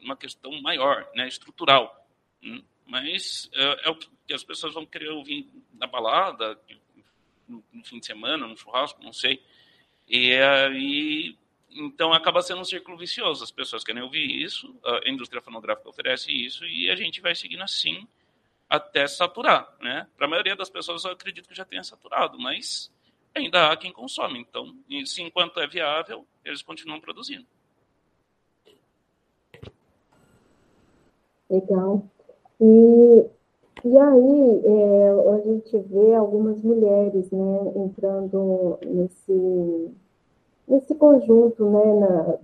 numa 0.00 0.16
questão 0.16 0.60
maior, 0.60 1.08
né? 1.14 1.28
Estrutural. 1.28 2.04
Mas 2.92 3.48
é, 3.54 3.88
é, 3.88 3.90
o 3.90 3.94
que 3.96 4.34
as 4.34 4.44
pessoas 4.44 4.74
vão 4.74 4.84
querer 4.84 5.08
ouvir 5.08 5.48
na 5.72 5.86
balada, 5.86 6.60
no, 7.48 7.64
no 7.72 7.82
fim 7.86 7.98
de 7.98 8.04
semana, 8.04 8.46
no 8.46 8.54
churrasco, 8.54 9.02
não 9.02 9.14
sei. 9.14 9.42
E 10.06 10.34
aí 10.34 11.34
então 11.70 12.12
acaba 12.12 12.42
sendo 12.42 12.60
um 12.60 12.66
círculo 12.66 12.98
vicioso. 12.98 13.42
As 13.42 13.50
pessoas 13.50 13.82
querem 13.82 14.02
ouvir 14.02 14.30
isso, 14.42 14.78
a 14.84 15.08
indústria 15.08 15.40
fonográfica 15.40 15.88
oferece 15.88 16.30
isso 16.30 16.66
e 16.66 16.90
a 16.90 16.94
gente 16.94 17.22
vai 17.22 17.34
seguindo 17.34 17.62
assim 17.62 18.06
até 18.68 19.06
saturar, 19.06 19.74
né? 19.80 20.06
Para 20.14 20.26
a 20.26 20.28
maioria 20.28 20.54
das 20.54 20.68
pessoas 20.68 21.02
eu 21.06 21.12
acredito 21.12 21.48
que 21.48 21.54
já 21.54 21.64
tenha 21.64 21.82
saturado, 21.82 22.38
mas 22.38 22.92
ainda 23.34 23.72
há 23.72 23.76
quem 23.78 23.90
consome. 23.90 24.38
Então, 24.38 24.76
se 25.06 25.22
enquanto 25.22 25.58
é 25.60 25.66
viável, 25.66 26.26
eles 26.44 26.60
continuam 26.60 27.00
produzindo. 27.00 27.46
Legal. 31.48 32.11
E, 32.64 33.26
e 33.84 33.98
aí 33.98 34.62
é, 34.64 35.10
a 35.34 35.40
gente 35.40 35.76
vê 35.78 36.14
algumas 36.14 36.62
mulheres 36.62 37.28
né, 37.32 37.72
entrando 37.74 38.78
nesse 38.86 39.90
nesse 40.68 40.94
conjunto 40.94 41.64
né, 41.68 41.94
na, 41.94 42.38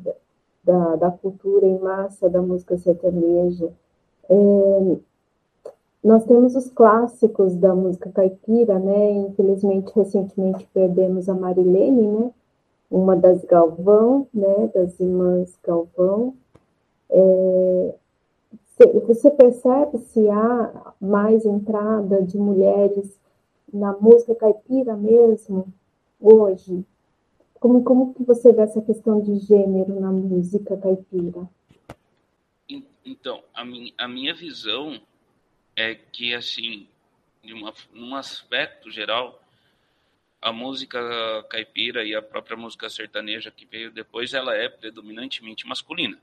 da, 0.64 0.96
da 0.96 1.10
cultura 1.12 1.64
em 1.64 1.78
massa 1.78 2.28
da 2.28 2.42
música 2.42 2.76
sertaneja. 2.76 3.72
É, 4.28 4.96
nós 6.02 6.25
temos 6.25 6.56
os 6.56 6.68
clássicos 6.68 7.54
da 7.54 7.75
música 7.75 8.10
caipira, 8.10 8.78
né? 8.78 9.12
Infelizmente, 9.12 9.92
recentemente 9.94 10.68
perdemos 10.75 11.28
a 11.28 11.34
Marilene, 11.34 12.06
né? 12.08 12.30
Uma 12.90 13.16
das 13.16 13.44
Galvão, 13.44 14.26
né? 14.34 14.70
Das 14.75 14.98
irmãs 15.00 15.56
Galvão. 15.62 16.34
É, 17.10 17.94
você 18.87 19.30
percebe 19.30 19.99
se 19.99 20.28
há 20.28 20.94
mais 21.00 21.44
entrada 21.44 22.23
de 22.23 22.38
mulheres 22.38 23.18
na 23.72 23.92
música 23.92 24.35
caipira 24.35 24.96
mesmo 24.96 25.72
hoje? 26.20 26.85
Como, 27.55 27.83
como 27.83 28.14
que 28.14 28.22
você 28.22 28.53
vê 28.53 28.62
essa 28.62 28.81
questão 28.81 29.20
de 29.20 29.37
gênero 29.38 29.98
na 29.98 30.12
música 30.12 30.76
caipira? 30.76 31.48
Então, 33.05 33.42
a, 33.53 33.64
minha, 33.64 33.92
a 33.98 34.07
minha 34.07 34.35
visão 34.35 35.00
é 35.74 35.94
que, 35.94 36.35
assim, 36.35 36.87
de 37.42 37.53
uma, 37.53 37.72
num 37.92 38.14
aspecto 38.14 38.90
geral, 38.90 39.42
a 40.40 40.53
música 40.53 41.00
caipira 41.50 42.05
e 42.05 42.14
a 42.14 42.22
própria 42.22 42.57
música 42.57 42.88
sertaneja 42.88 43.50
que 43.50 43.66
veio 43.66 43.90
depois, 43.90 44.35
ela 44.35 44.55
é 44.55 44.68
predominantemente 44.68 45.66
masculina. 45.66 46.16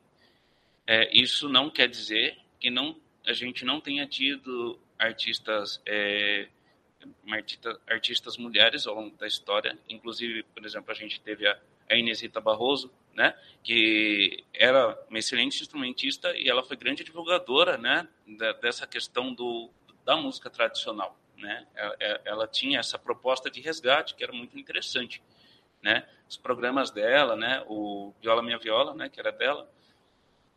É, 0.88 1.14
isso 1.18 1.50
não 1.50 1.70
quer 1.70 1.90
dizer 1.90 2.45
que 2.60 2.70
não, 2.70 2.96
a 3.26 3.34
gente 3.34 3.66
não 3.66 3.80
tenha 3.82 4.08
tido 4.08 4.80
artistas 4.98 5.82
é, 5.86 6.48
artista, 7.32 7.80
artistas 7.88 8.38
mulheres 8.38 8.88
ao 8.88 8.96
longo 8.96 9.16
da 9.18 9.28
história. 9.28 9.78
Inclusive, 9.90 10.44
por 10.44 10.66
exemplo, 10.66 10.92
a 10.92 10.96
gente 10.96 11.20
teve 11.22 11.48
a, 11.48 11.58
a 11.90 12.40
Barroso, 12.42 12.92
né, 13.14 13.36
que 13.64 14.44
era 14.54 14.98
uma 15.10 15.20
excelente 15.20 15.62
instrumentista 15.62 16.36
e 16.36 16.50
ela 16.50 16.64
foi 16.64 16.76
grande 16.76 17.04
divulgadora, 17.04 17.78
né, 17.78 18.08
da, 18.28 18.52
dessa 18.54 18.86
questão 18.86 19.34
do, 19.34 19.70
da 20.04 20.18
música 20.18 20.50
tradicional, 20.50 21.18
né. 21.38 21.66
Ela, 21.76 21.96
é, 22.00 22.22
ela, 22.26 22.48
tinha 22.48 22.80
essa 22.80 23.00
proposta 23.00 23.50
de 23.50 23.62
resgate 23.62 24.16
que 24.16 24.24
era 24.24 24.34
muito 24.34 24.58
interessante, 24.58 25.22
né. 25.82 26.08
Os 26.28 26.38
programas 26.38 26.92
dela, 26.92 27.36
né, 27.36 27.64
o 27.68 28.14
Viola 28.22 28.42
Minha 28.42 28.58
Viola, 28.58 28.94
né, 28.94 29.08
que 29.08 29.20
era 29.20 29.32
dela, 29.32 29.70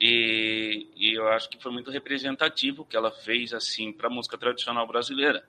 e, 0.00 0.86
e 0.96 1.14
eu 1.14 1.28
acho 1.28 1.48
que 1.48 1.60
foi 1.60 1.72
muito 1.72 1.90
representativo 1.90 2.84
que 2.84 2.96
ela 2.96 3.10
fez 3.10 3.52
assim 3.52 3.92
para 3.92 4.08
a 4.08 4.10
música 4.10 4.38
tradicional 4.38 4.86
brasileira, 4.86 5.44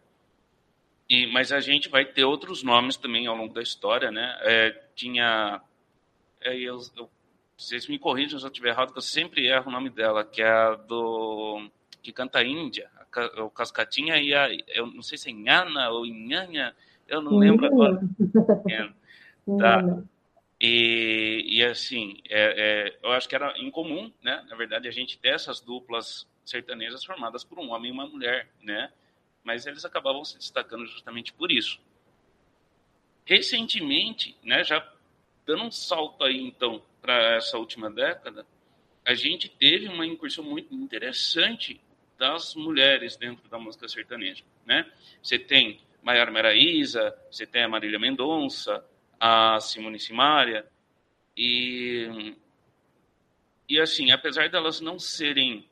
e, 1.10 1.26
mas 1.26 1.52
a 1.52 1.60
gente 1.60 1.90
vai 1.90 2.06
ter 2.06 2.24
outros 2.24 2.62
nomes 2.62 2.96
também 2.96 3.26
ao 3.26 3.36
longo 3.36 3.54
da 3.54 3.64
história, 3.64 4.12
né? 4.12 4.38
É, 4.42 4.84
tinha. 4.96 5.60
É, 6.40 6.56
eu, 6.56 6.80
eu, 6.96 7.10
vocês 7.58 7.88
me 7.88 7.98
corrijam 7.98 8.38
se 8.38 8.46
eu 8.46 8.50
estiver 8.50 8.70
errado, 8.70 8.92
que 8.92 9.00
eu 9.00 9.02
sempre 9.02 9.48
erro 9.48 9.70
o 9.70 9.72
nome 9.72 9.90
dela, 9.90 10.24
que 10.24 10.44
é 10.44 10.50
a 10.50 10.76
do. 10.76 11.68
que 12.04 12.14
canta 12.14 12.44
Índia, 12.44 12.92
a, 12.96 13.44
o 13.44 13.50
Cascatinha 13.50 14.18
e 14.18 14.36
a. 14.36 14.50
Eu 14.68 14.86
não 14.86 15.02
sei 15.02 15.18
se 15.18 15.30
é 15.30 15.32
Inhana 15.32 15.90
ou 15.90 16.06
Inhanha, 16.06 16.76
eu 17.08 17.24
não 17.24 17.40
lembro 17.40 17.66
agora. 17.66 18.00
É, 18.70 18.88
tá. 19.58 20.04
E, 20.62 21.44
e 21.48 21.64
assim, 21.64 22.22
é, 22.30 22.90
é, 22.90 23.00
eu 23.02 23.12
acho 23.12 23.30
que 23.30 23.36
era 23.36 23.58
incomum, 23.58 24.12
né? 24.22 24.46
Na 24.50 24.56
verdade, 24.56 24.88
a 24.88 24.92
gente 24.92 25.18
ter 25.18 25.30
essas 25.30 25.62
duplas 25.62 26.28
sertanejas 26.46 27.04
formadas 27.04 27.44
por 27.44 27.60
um 27.60 27.72
homem 27.72 27.90
e 27.90 27.94
uma 27.94 28.08
mulher, 28.08 28.50
né? 28.62 28.92
mas 29.44 29.66
eles 29.66 29.86
acabavam 29.86 30.24
se 30.24 30.38
destacando 30.38 30.86
justamente 30.86 31.34
por 31.34 31.52
isso. 31.52 31.80
Recentemente, 33.26 34.38
né, 34.44 34.64
já 34.64 34.88
dando 35.46 35.64
um 35.64 35.72
salto 35.72 36.24
aí 36.24 36.40
então 36.40 36.84
para 37.02 37.36
essa 37.36 37.58
última 37.58 37.90
década, 37.90 38.46
a 39.06 39.14
gente 39.14 39.50
teve 39.50 39.88
uma 39.88 40.06
incursão 40.06 40.44
muito 40.44 40.74
interessante 40.74 41.82
das 42.18 42.54
mulheres 42.54 43.16
dentro 43.16 43.48
da 43.50 43.58
música 43.58 43.88
sertaneja, 43.88 44.44
né? 44.66 44.92
Você 45.24 45.40
tem 45.40 45.80
Maiara 46.04 46.30
Maraíza, 46.30 47.18
você 47.32 47.46
tem 47.46 47.64
a 47.64 47.68
Marília 47.68 47.98
Mendonça, 47.98 48.86
a 49.20 49.60
Simone 49.60 50.00
Simaria 50.00 50.66
e 51.36 52.36
e 53.68 53.80
assim, 53.80 54.10
apesar 54.12 54.50
delas 54.50 54.82
não 54.82 54.98
serem 54.98 55.70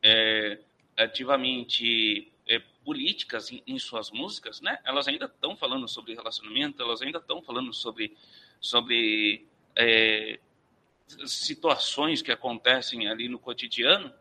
é, 0.00 0.60
ativamente 0.96 2.32
políticas 2.84 3.50
em, 3.50 3.62
em 3.66 3.78
suas 3.78 4.10
músicas, 4.10 4.60
né? 4.60 4.78
Elas 4.84 5.08
ainda 5.08 5.24
estão 5.24 5.56
falando 5.56 5.88
sobre 5.88 6.14
relacionamento, 6.14 6.80
elas 6.82 7.00
ainda 7.00 7.18
estão 7.18 7.42
falando 7.42 7.72
sobre, 7.72 8.16
sobre 8.60 9.46
é, 9.74 10.38
situações 11.26 12.20
que 12.20 12.30
acontecem 12.30 13.08
ali 13.08 13.28
no 13.28 13.38
cotidiano. 13.38 14.12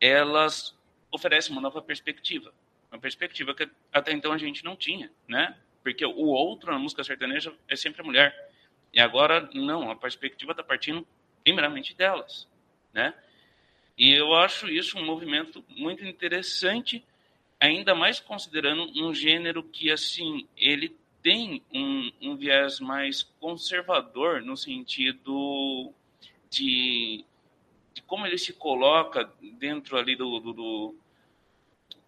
Elas 0.00 0.74
oferecem 1.10 1.52
uma 1.52 1.60
nova 1.60 1.82
perspectiva, 1.82 2.54
uma 2.90 3.00
perspectiva 3.00 3.54
que 3.54 3.68
até 3.92 4.12
então 4.12 4.32
a 4.32 4.38
gente 4.38 4.64
não 4.64 4.76
tinha, 4.76 5.10
né? 5.26 5.58
Porque 5.86 6.04
o 6.04 6.26
outro 6.26 6.72
na 6.72 6.80
música 6.80 7.04
sertaneja 7.04 7.54
é 7.68 7.76
sempre 7.76 8.02
a 8.02 8.04
mulher. 8.04 8.50
E 8.92 8.98
agora, 8.98 9.48
não, 9.54 9.88
a 9.88 9.94
perspectiva 9.94 10.50
está 10.50 10.64
partindo 10.64 11.06
primeiramente 11.44 11.94
delas, 11.94 12.48
né? 12.92 13.14
E 13.96 14.12
eu 14.12 14.34
acho 14.34 14.68
isso 14.68 14.98
um 14.98 15.04
movimento 15.04 15.64
muito 15.68 16.04
interessante 16.04 17.04
ainda 17.60 17.94
mais 17.94 18.18
considerando 18.18 18.82
um 19.00 19.14
gênero 19.14 19.62
que 19.62 19.92
assim 19.92 20.48
ele 20.56 20.96
tem 21.22 21.62
um, 21.72 22.10
um 22.20 22.36
viés 22.36 22.80
mais 22.80 23.22
conservador 23.38 24.42
no 24.42 24.56
sentido 24.56 25.92
de, 26.50 27.24
de, 27.94 28.02
como 28.02 28.26
ele 28.26 28.38
se 28.38 28.52
coloca 28.52 29.32
dentro 29.56 29.96
ali 29.96 30.16
do, 30.16 30.40
do, 30.40 30.52
do 30.52 30.94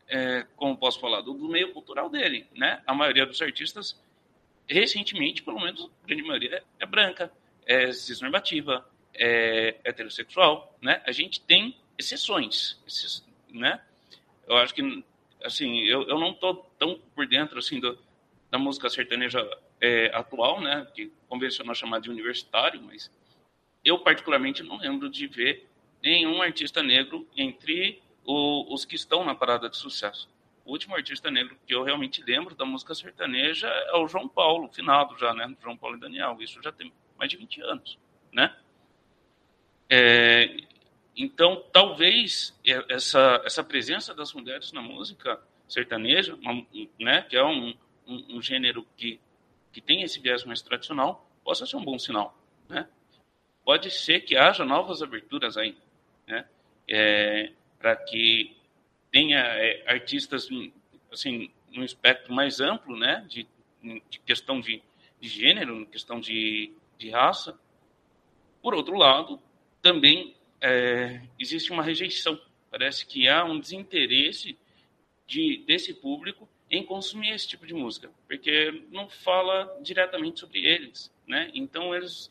é, 0.09 0.47
como 0.57 0.77
posso 0.77 1.01
falar 1.01 1.21
do, 1.21 1.35
do, 1.35 1.49
meio 1.49 1.73
cultural 1.73 2.09
dele, 2.09 2.47
né? 2.55 2.83
A 2.87 2.95
maioria 2.95 3.27
dos 3.27 3.41
artistas 3.43 4.01
recentemente, 4.67 5.43
pelo 5.43 5.61
menos 5.61 5.91
a 6.03 6.07
grande 6.07 6.23
maioria 6.23 6.63
é 6.79 6.87
branca, 6.87 7.33
é 7.67 7.93
cisnormativa, 7.93 8.89
é 9.15 9.77
heterossexual, 9.85 10.77
né? 10.81 11.03
A 11.07 11.13
gente 11.13 11.41
tem 11.41 11.77
exceções, 11.99 12.81
esses, 12.87 13.27
né? 13.51 13.81
Eu 14.47 14.57
acho 14.57 14.75
que 14.75 15.05
assim, 15.45 15.81
eu, 15.85 16.03
eu 16.09 16.19
não 16.19 16.35
tô 16.35 16.55
tão 16.79 17.01
por 17.15 17.27
dentro, 17.27 17.59
assim, 17.59 17.81
do, 17.81 17.99
da 18.51 18.59
música 18.59 18.89
sertaneja 18.89 19.47
é, 19.81 20.11
atual, 20.15 20.61
né, 20.61 20.87
que 20.95 21.13
convencional 21.29 21.75
chamar 21.75 22.01
de 22.01 22.11
universitário, 22.11 22.83
mas 22.83 23.11
eu 23.85 23.99
particularmente 23.99 24.63
não 24.63 24.79
lembro 24.79 25.09
de 25.09 25.27
ver 25.27 25.69
nenhum 26.03 26.43
artista 26.43 26.83
negro 26.83 27.27
entre 27.37 28.03
o, 28.29 28.75
os 28.75 28.85
que 28.85 28.95
estão 28.95 29.25
na 29.25 29.35
parada 29.35 29.71
de 29.71 29.77
sucesso. 29.79 30.29
O 30.63 30.73
último 30.73 30.95
artista 30.95 31.31
negro 31.31 31.57
que 31.67 31.75
eu 31.75 31.83
realmente 31.83 32.23
lembro 32.23 32.55
da 32.55 32.67
música 32.67 32.95
sertaneja 32.95 33.67
é 33.67 33.97
o 33.97 34.07
João 34.07 34.29
Paulo, 34.29 34.69
finado 34.69 35.17
já, 35.19 35.33
né? 35.33 35.57
João 35.63 35.79
Paulo 35.79 35.97
e 35.97 36.01
Daniel. 36.01 36.37
Isso 36.39 36.63
já 36.63 36.71
tem 36.71 36.93
mais 37.19 37.31
de 37.31 37.39
20 37.39 37.63
anos, 37.63 37.99
né? 38.31 38.55
É, 39.89 40.59
então, 41.17 41.65
talvez 41.73 42.55
essa, 42.91 43.41
essa 43.47 43.65
presença 43.65 44.15
das 44.15 44.35
mulheres 44.35 44.73
na 44.73 44.83
música 44.83 45.41
sertaneja, 45.67 46.35
uma, 46.35 46.67
né, 47.01 47.23
que 47.23 47.35
é 47.35 47.43
um, 47.43 47.75
um, 48.07 48.37
um, 48.37 48.43
gênero 48.43 48.87
que, 48.95 49.19
que 49.73 49.81
tem 49.81 50.03
esse 50.03 50.21
viés 50.21 50.45
mais 50.45 50.61
tradicional, 50.61 51.27
possa 51.43 51.65
ser 51.65 51.77
um 51.77 51.85
bom 51.85 51.99
sinal. 51.99 52.39
Né? 52.69 52.87
Pode 53.65 53.91
ser 53.91 54.21
que 54.21 54.37
haja 54.37 54.67
novas 54.67 55.03
aberturas 55.03 55.57
aí, 55.57 55.75
né? 56.27 56.47
É, 56.87 57.53
para 57.79 57.97
que 57.97 58.57
tenha 59.11 59.39
é, 59.39 59.85
artistas 59.87 60.49
assim, 61.13 61.51
num 61.73 61.85
espectro 61.85 62.33
mais 62.33 62.61
amplo 62.61 62.97
né? 62.97 63.25
de, 63.29 63.47
de 63.83 64.19
questão 64.21 64.61
de, 64.61 64.83
de 65.21 65.29
gênero, 65.29 65.87
questão 65.87 66.21
de, 66.21 66.73
de 66.97 67.11
raça. 67.11 67.59
Por 68.63 68.75
outro 68.75 68.97
lado, 68.97 69.41
também 69.81 70.35
é, 70.61 71.21
existe 71.39 71.71
uma 71.71 71.83
rejeição. 71.83 72.39
Parece 72.71 73.07
que 73.07 73.29
há 73.29 73.45
um 73.45 73.59
desinteresse 73.59 74.59
de, 75.27 75.65
desse 75.67 75.95
público 75.95 76.49
em 76.71 76.85
consumir 76.85 77.31
esse 77.31 77.49
tipo 77.49 77.67
de 77.67 77.73
música, 77.73 78.11
porque 78.27 78.85
não 78.91 79.09
fala 79.09 79.79
diretamente 79.81 80.41
sobre 80.41 80.67
eles, 80.67 81.11
né? 81.27 81.51
Então 81.55 81.95
eles 81.95 82.31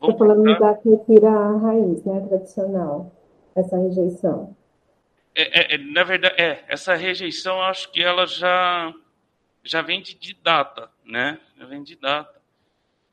vão 0.00 0.10
Estou 0.10 0.26
falando 0.26 0.42
procurar... 0.42 0.72
da 0.72 0.78
cultura 0.78 1.30
raiz, 1.58 2.04
né, 2.04 2.20
tradicional, 2.28 3.12
essa 3.54 3.76
rejeição. 3.76 4.56
É, 5.34 5.42
é, 5.42 5.74
é, 5.74 5.78
na 5.78 6.04
verdade, 6.04 6.40
é 6.40 6.64
essa 6.68 6.94
rejeição, 6.94 7.60
acho 7.60 7.90
que 7.90 8.02
ela 8.02 8.26
já 8.26 8.94
já 9.64 9.80
vem 9.80 10.02
de, 10.02 10.14
de 10.14 10.34
data, 10.34 10.90
né? 11.04 11.40
Já 11.56 11.64
vem 11.64 11.82
de 11.82 11.96
data. 11.96 12.40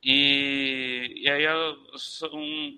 E, 0.04 1.14
e 1.16 1.30
aí 1.30 1.44
são, 1.98 2.32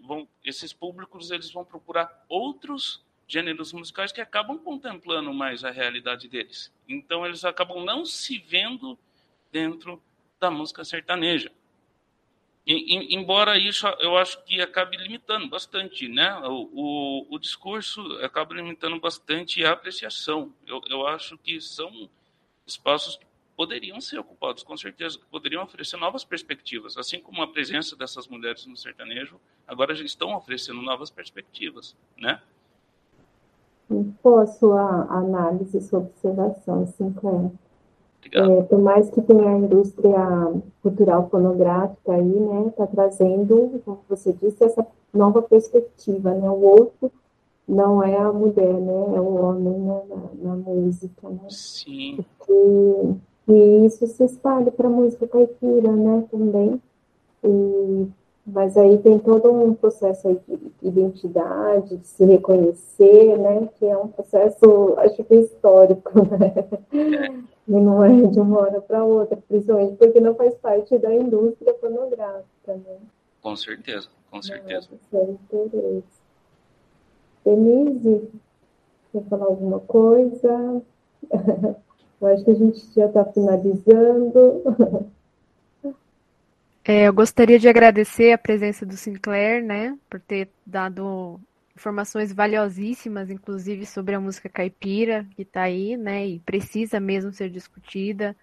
vão, 0.05 0.27
esses 0.43 0.71
públicos 0.71 1.31
eles 1.31 1.51
vão 1.51 1.65
procurar 1.65 2.23
outros 2.29 3.03
gêneros 3.27 3.73
musicais 3.73 4.11
que 4.11 4.21
acabam 4.21 4.59
contemplando 4.59 5.33
mais 5.33 5.63
a 5.63 5.71
realidade 5.71 6.27
deles. 6.27 6.71
Então 6.87 7.25
eles 7.25 7.43
acabam 7.43 7.83
não 7.83 8.05
se 8.05 8.37
vendo 8.37 8.99
dentro 9.51 10.01
da 10.39 10.51
música 10.51 10.83
sertaneja. 10.83 11.51
E, 12.65 13.15
embora 13.15 13.57
isso 13.57 13.85
eu 13.99 14.17
acho 14.17 14.41
que 14.45 14.61
acabe 14.61 14.95
limitando 14.95 15.49
bastante, 15.49 16.07
né? 16.07 16.33
O, 16.45 16.69
o, 16.73 17.35
o 17.35 17.39
discurso 17.39 18.01
acaba 18.23 18.53
limitando 18.53 18.99
bastante 18.99 19.65
a 19.65 19.71
apreciação. 19.71 20.53
Eu, 20.65 20.81
eu 20.89 21.05
acho 21.05 21.37
que 21.37 21.59
são 21.59 22.09
espaços 22.65 23.19
poderiam 23.55 24.01
ser 24.01 24.19
ocupados, 24.19 24.63
com 24.63 24.75
certeza, 24.75 25.19
poderiam 25.29 25.63
oferecer 25.63 25.97
novas 25.97 26.23
perspectivas, 26.23 26.97
assim 26.97 27.19
como 27.19 27.41
a 27.41 27.47
presença 27.47 27.95
dessas 27.95 28.27
mulheres 28.27 28.65
no 28.65 28.75
sertanejo, 28.75 29.39
agora 29.67 29.93
já 29.93 30.03
estão 30.03 30.35
oferecendo 30.35 30.81
novas 30.81 31.09
perspectivas, 31.09 31.95
né? 32.17 32.41
Qual 34.21 34.39
a 34.39 34.47
sua 34.47 35.03
análise, 35.09 35.79
sua 35.81 35.99
observação, 35.99 36.87
Sinclair? 36.87 37.51
É, 38.31 38.63
por 38.63 38.79
mais 38.79 39.09
que 39.09 39.21
tenha 39.21 39.49
a 39.49 39.57
indústria 39.57 40.53
cultural 40.81 41.29
fonográfica 41.29 42.13
aí, 42.13 42.23
né, 42.23 42.67
está 42.67 42.87
trazendo, 42.87 43.81
como 43.85 43.99
você 44.09 44.33
disse, 44.33 44.63
essa 44.63 44.85
nova 45.13 45.41
perspectiva, 45.41 46.33
né, 46.33 46.49
o 46.49 46.61
outro 46.61 47.11
não 47.67 48.03
é 48.03 48.17
a 48.17 48.31
mulher, 48.31 48.73
né, 48.73 49.15
é 49.15 49.21
o 49.21 49.35
homem 49.35 49.79
né, 49.79 50.01
na, 50.09 50.49
na 50.49 50.55
música, 50.55 51.29
né? 51.29 51.47
Sim. 51.49 52.25
Porque 52.37 52.53
e 53.47 53.85
isso 53.85 54.07
se 54.07 54.23
espalha 54.23 54.71
para 54.71 54.87
a 54.87 54.91
música 54.91 55.27
caipira, 55.27 55.91
né, 55.91 56.23
também. 56.31 56.81
E, 57.43 58.07
mas 58.45 58.75
aí 58.75 58.97
tem 58.97 59.17
todo 59.19 59.51
um 59.51 59.73
processo 59.73 60.39
de 60.47 60.87
identidade, 60.87 61.97
de 61.97 62.05
se 62.05 62.25
reconhecer, 62.25 63.37
né, 63.37 63.69
que 63.75 63.85
é 63.85 63.97
um 63.97 64.09
processo, 64.09 64.93
acho 64.97 65.23
que 65.23 65.35
histórico, 65.35 66.11
né? 66.37 67.43
E 67.65 67.71
não 67.71 68.03
é 68.03 68.27
de 68.27 68.39
uma 68.39 68.59
hora 68.59 68.81
para 68.81 69.05
outra, 69.05 69.37
principalmente 69.47 69.95
porque 69.95 70.19
não 70.19 70.35
faz 70.35 70.53
parte 70.55 70.97
da 70.97 71.13
indústria 71.13 71.73
pornográfica, 71.75 72.75
né? 72.75 72.97
Com 73.41 73.55
certeza, 73.55 74.09
com 74.29 74.41
certeza. 74.41 74.89
É 77.45 77.49
Denise, 77.55 78.29
quer 79.11 79.23
falar 79.29 79.45
alguma 79.45 79.79
coisa? 79.79 80.81
Eu 82.21 82.27
acho 82.27 82.43
que 82.45 82.51
a 82.51 82.55
gente 82.55 82.93
já 82.93 83.05
está 83.05 83.25
finalizando. 83.25 84.61
É, 86.85 87.07
eu 87.07 87.13
gostaria 87.13 87.57
de 87.57 87.69
agradecer 87.69 88.33
a 88.33 88.37
presença 88.37 88.85
do 88.85 88.97
Sinclair, 88.97 89.63
né, 89.63 89.97
por 90.09 90.19
ter 90.19 90.49
dado 90.65 91.39
informações 91.73 92.33
valiosíssimas, 92.33 93.29
inclusive 93.29 93.85
sobre 93.85 94.15
a 94.15 94.19
música 94.19 94.49
caipira 94.49 95.25
que 95.35 95.43
está 95.43 95.61
aí, 95.61 95.95
né, 95.95 96.27
e 96.27 96.39
precisa 96.39 96.99
mesmo 96.99 97.31
ser 97.31 97.49
discutida. 97.49 98.35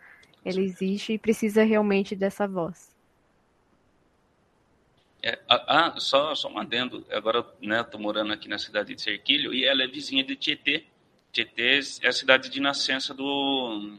Ela 0.42 0.62
existe 0.62 1.12
e 1.12 1.18
precisa 1.18 1.62
realmente 1.62 2.16
dessa 2.16 2.48
voz. 2.48 2.90
É, 5.22 5.38
ah, 5.46 5.94
só, 5.98 6.34
só 6.34 6.48
um 6.48 6.58
adendo. 6.58 7.04
Agora, 7.10 7.46
né, 7.60 7.84
tô 7.84 7.98
morando 7.98 8.32
aqui 8.32 8.48
na 8.48 8.58
cidade 8.58 8.94
de 8.94 9.02
Cerquilho 9.02 9.52
e 9.52 9.66
ela 9.66 9.82
é 9.82 9.86
vizinha 9.86 10.24
de 10.24 10.34
Tietê. 10.34 10.86
Tietê 11.30 11.80
é 12.02 12.08
a 12.08 12.12
cidade 12.12 12.48
de 12.48 12.58
nascença 12.58 13.12
do, 13.12 13.98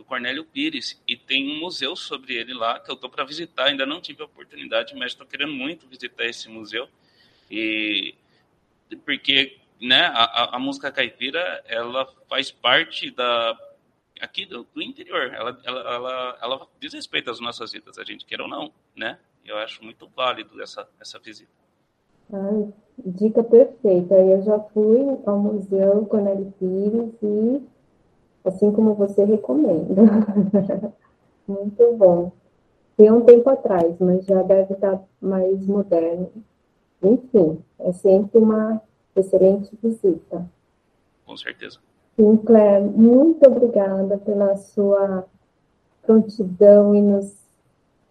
do 0.00 0.04
Cornélio 0.04 0.44
Pires 0.46 1.00
e 1.06 1.14
tem 1.14 1.52
um 1.52 1.60
museu 1.60 1.94
sobre 1.94 2.34
ele 2.34 2.54
lá 2.54 2.80
que 2.80 2.90
eu 2.90 2.94
estou 2.94 3.10
para 3.10 3.22
visitar. 3.22 3.66
Ainda 3.66 3.84
não 3.84 4.00
tive 4.00 4.22
a 4.22 4.24
oportunidade, 4.24 4.94
mas 4.94 5.12
estou 5.12 5.26
querendo 5.26 5.52
muito 5.52 5.86
visitar 5.86 6.24
esse 6.24 6.48
museu 6.48 6.88
e 7.50 8.14
porque 9.04 9.58
né, 9.80 10.06
a, 10.06 10.56
a, 10.56 10.58
música 10.58 10.90
caipira 10.90 11.62
ela 11.66 12.06
faz 12.28 12.50
parte 12.50 13.10
da 13.10 13.56
aqui 14.20 14.46
do, 14.46 14.66
do 14.74 14.82
interior. 14.82 15.32
Ela, 15.34 15.60
ela, 15.64 15.80
ela, 15.80 16.38
ela 16.40 16.66
diz 16.80 16.94
respeito 16.94 17.30
às 17.30 17.38
nossas 17.38 17.72
vidas, 17.72 17.98
a 17.98 18.04
gente 18.04 18.24
queira 18.24 18.44
ou 18.44 18.48
não, 18.48 18.72
né? 18.96 19.18
Eu 19.44 19.58
acho 19.58 19.84
muito 19.84 20.08
válido 20.08 20.62
essa 20.62 20.88
essa 20.98 21.18
visita. 21.18 21.52
Ai, 22.32 22.72
dica 23.04 23.44
perfeita. 23.44 24.14
Eu 24.14 24.42
já 24.42 24.58
fui 24.58 24.98
ao 25.26 25.38
Museu 25.38 26.06
Cornélio 26.06 26.54
Pires 26.58 27.12
e, 27.22 27.62
assim 28.44 28.72
como 28.72 28.94
você, 28.94 29.24
recomendo. 29.24 29.94
Muito 31.46 31.96
bom. 31.96 32.32
Tem 32.96 33.10
um 33.10 33.22
tempo 33.22 33.48
atrás, 33.48 33.96
mas 33.98 34.24
já 34.24 34.42
deve 34.42 34.74
estar 34.74 35.02
mais 35.20 35.66
moderno. 35.66 36.30
Enfim, 37.02 37.58
é 37.78 37.92
sempre 37.92 38.38
uma 38.38 38.80
excelente 39.16 39.70
visita. 39.82 40.46
Com 41.26 41.36
certeza. 41.36 41.78
Sinclair, 42.14 42.82
muito 42.82 43.46
obrigada 43.48 44.18
pela 44.18 44.54
sua 44.56 45.24
prontidão 46.02 46.94
em 46.94 47.02
nos 47.02 47.34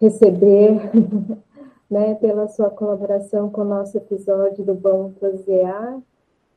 receber 0.00 0.90
né, 1.88 2.14
pela 2.16 2.48
sua 2.48 2.70
colaboração 2.70 3.48
com 3.48 3.60
o 3.60 3.64
nosso 3.64 3.96
episódio 3.96 4.64
do 4.64 4.74
Vamos 4.74 5.14
Prosear. 5.14 6.00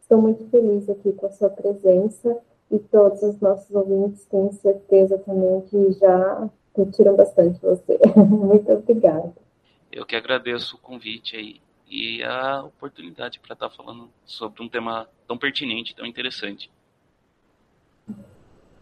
Estou 0.02 0.20
muito 0.20 0.44
feliz 0.50 0.90
aqui 0.90 1.12
com 1.14 1.28
a 1.28 1.32
sua 1.32 1.50
presença 1.50 2.36
e 2.74 2.80
todos 2.80 3.22
os 3.22 3.40
nossos 3.40 3.70
ouvintes 3.76 4.26
tenho 4.26 4.52
certeza 4.52 5.20
também 5.20 5.62
que 5.62 5.92
já 5.94 6.50
curtiram 6.74 7.16
bastante 7.16 7.62
você. 7.62 8.00
muito 8.18 8.72
obrigada. 8.72 9.32
Eu 9.92 10.06
que 10.06 10.16
agradeço 10.16 10.76
o 10.76 10.80
convite 10.80 11.36
aí 11.36 11.62
e 11.88 12.24
a 12.24 12.64
oportunidade 12.64 13.40
para 13.40 13.54
estar 13.54 13.70
falando 13.70 14.10
sobre 14.26 14.64
um 14.64 14.68
tema 14.68 15.08
tão 15.28 15.38
pertinente, 15.38 15.96
tão 15.96 16.06
interessante. 16.06 16.72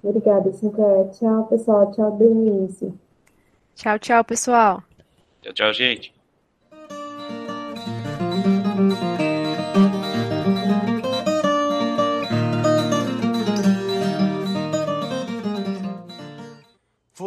Obrigada, 0.01 0.51
Sinclair. 0.53 1.11
Tchau, 1.11 1.45
pessoal. 1.47 1.91
Tchau, 1.91 2.17
Denise. 2.17 2.93
Tchau, 3.75 3.99
tchau, 3.99 4.23
pessoal. 4.23 4.83
Tchau, 5.41 5.53
tchau, 5.53 5.73
gente. 5.73 6.20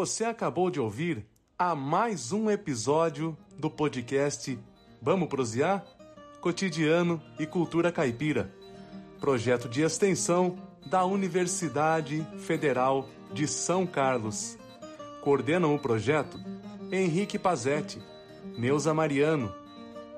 Você 0.05 0.27
acabou 0.27 0.71
de 0.71 0.79
ouvir 0.79 1.25
a 1.59 1.75
mais 1.75 2.31
um 2.31 2.51
episódio 2.51 3.35
do 3.59 3.71
podcast 3.71 4.59
Vamos 5.01 5.31
Prosear? 5.31 5.83
Cotidiano 6.43 7.23
e 7.39 7.47
Cultura 7.47 7.91
Caipira, 7.91 8.53
projeto 9.19 9.67
de 9.67 9.81
extensão 9.81 10.59
da 10.85 11.07
Universidade 11.07 12.23
Federal 12.41 13.09
de 13.33 13.49
São 13.49 13.87
Carlos. 13.87 14.59
Coordenam 15.23 15.75
o 15.75 15.79
projeto 15.79 16.39
Henrique 16.93 17.39
Pazetti, 17.39 17.99
Neuza 18.59 18.93
Mariano, 18.93 19.55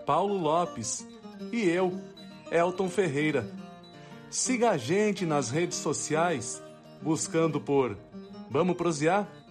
Paulo 0.05 0.37
Lopes 0.37 1.07
e 1.53 1.63
eu, 1.63 1.97
Elton 2.51 2.89
Ferreira. 2.89 3.49
Siga 4.31 4.71
a 4.71 4.77
gente 4.77 5.25
nas 5.25 5.49
redes 5.49 5.79
sociais, 5.79 6.61
buscando 7.01 7.61
por 7.61 7.97
Vamos 8.51 8.77
Prosear 8.77 9.46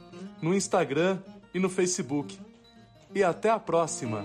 no 0.45 0.53
Instagram 0.53 1.17
e 1.55 1.59
no 1.59 1.71
Facebook. 1.71 2.39
E 3.15 3.23
até 3.23 3.49
a 3.49 3.57
próxima! 3.57 4.23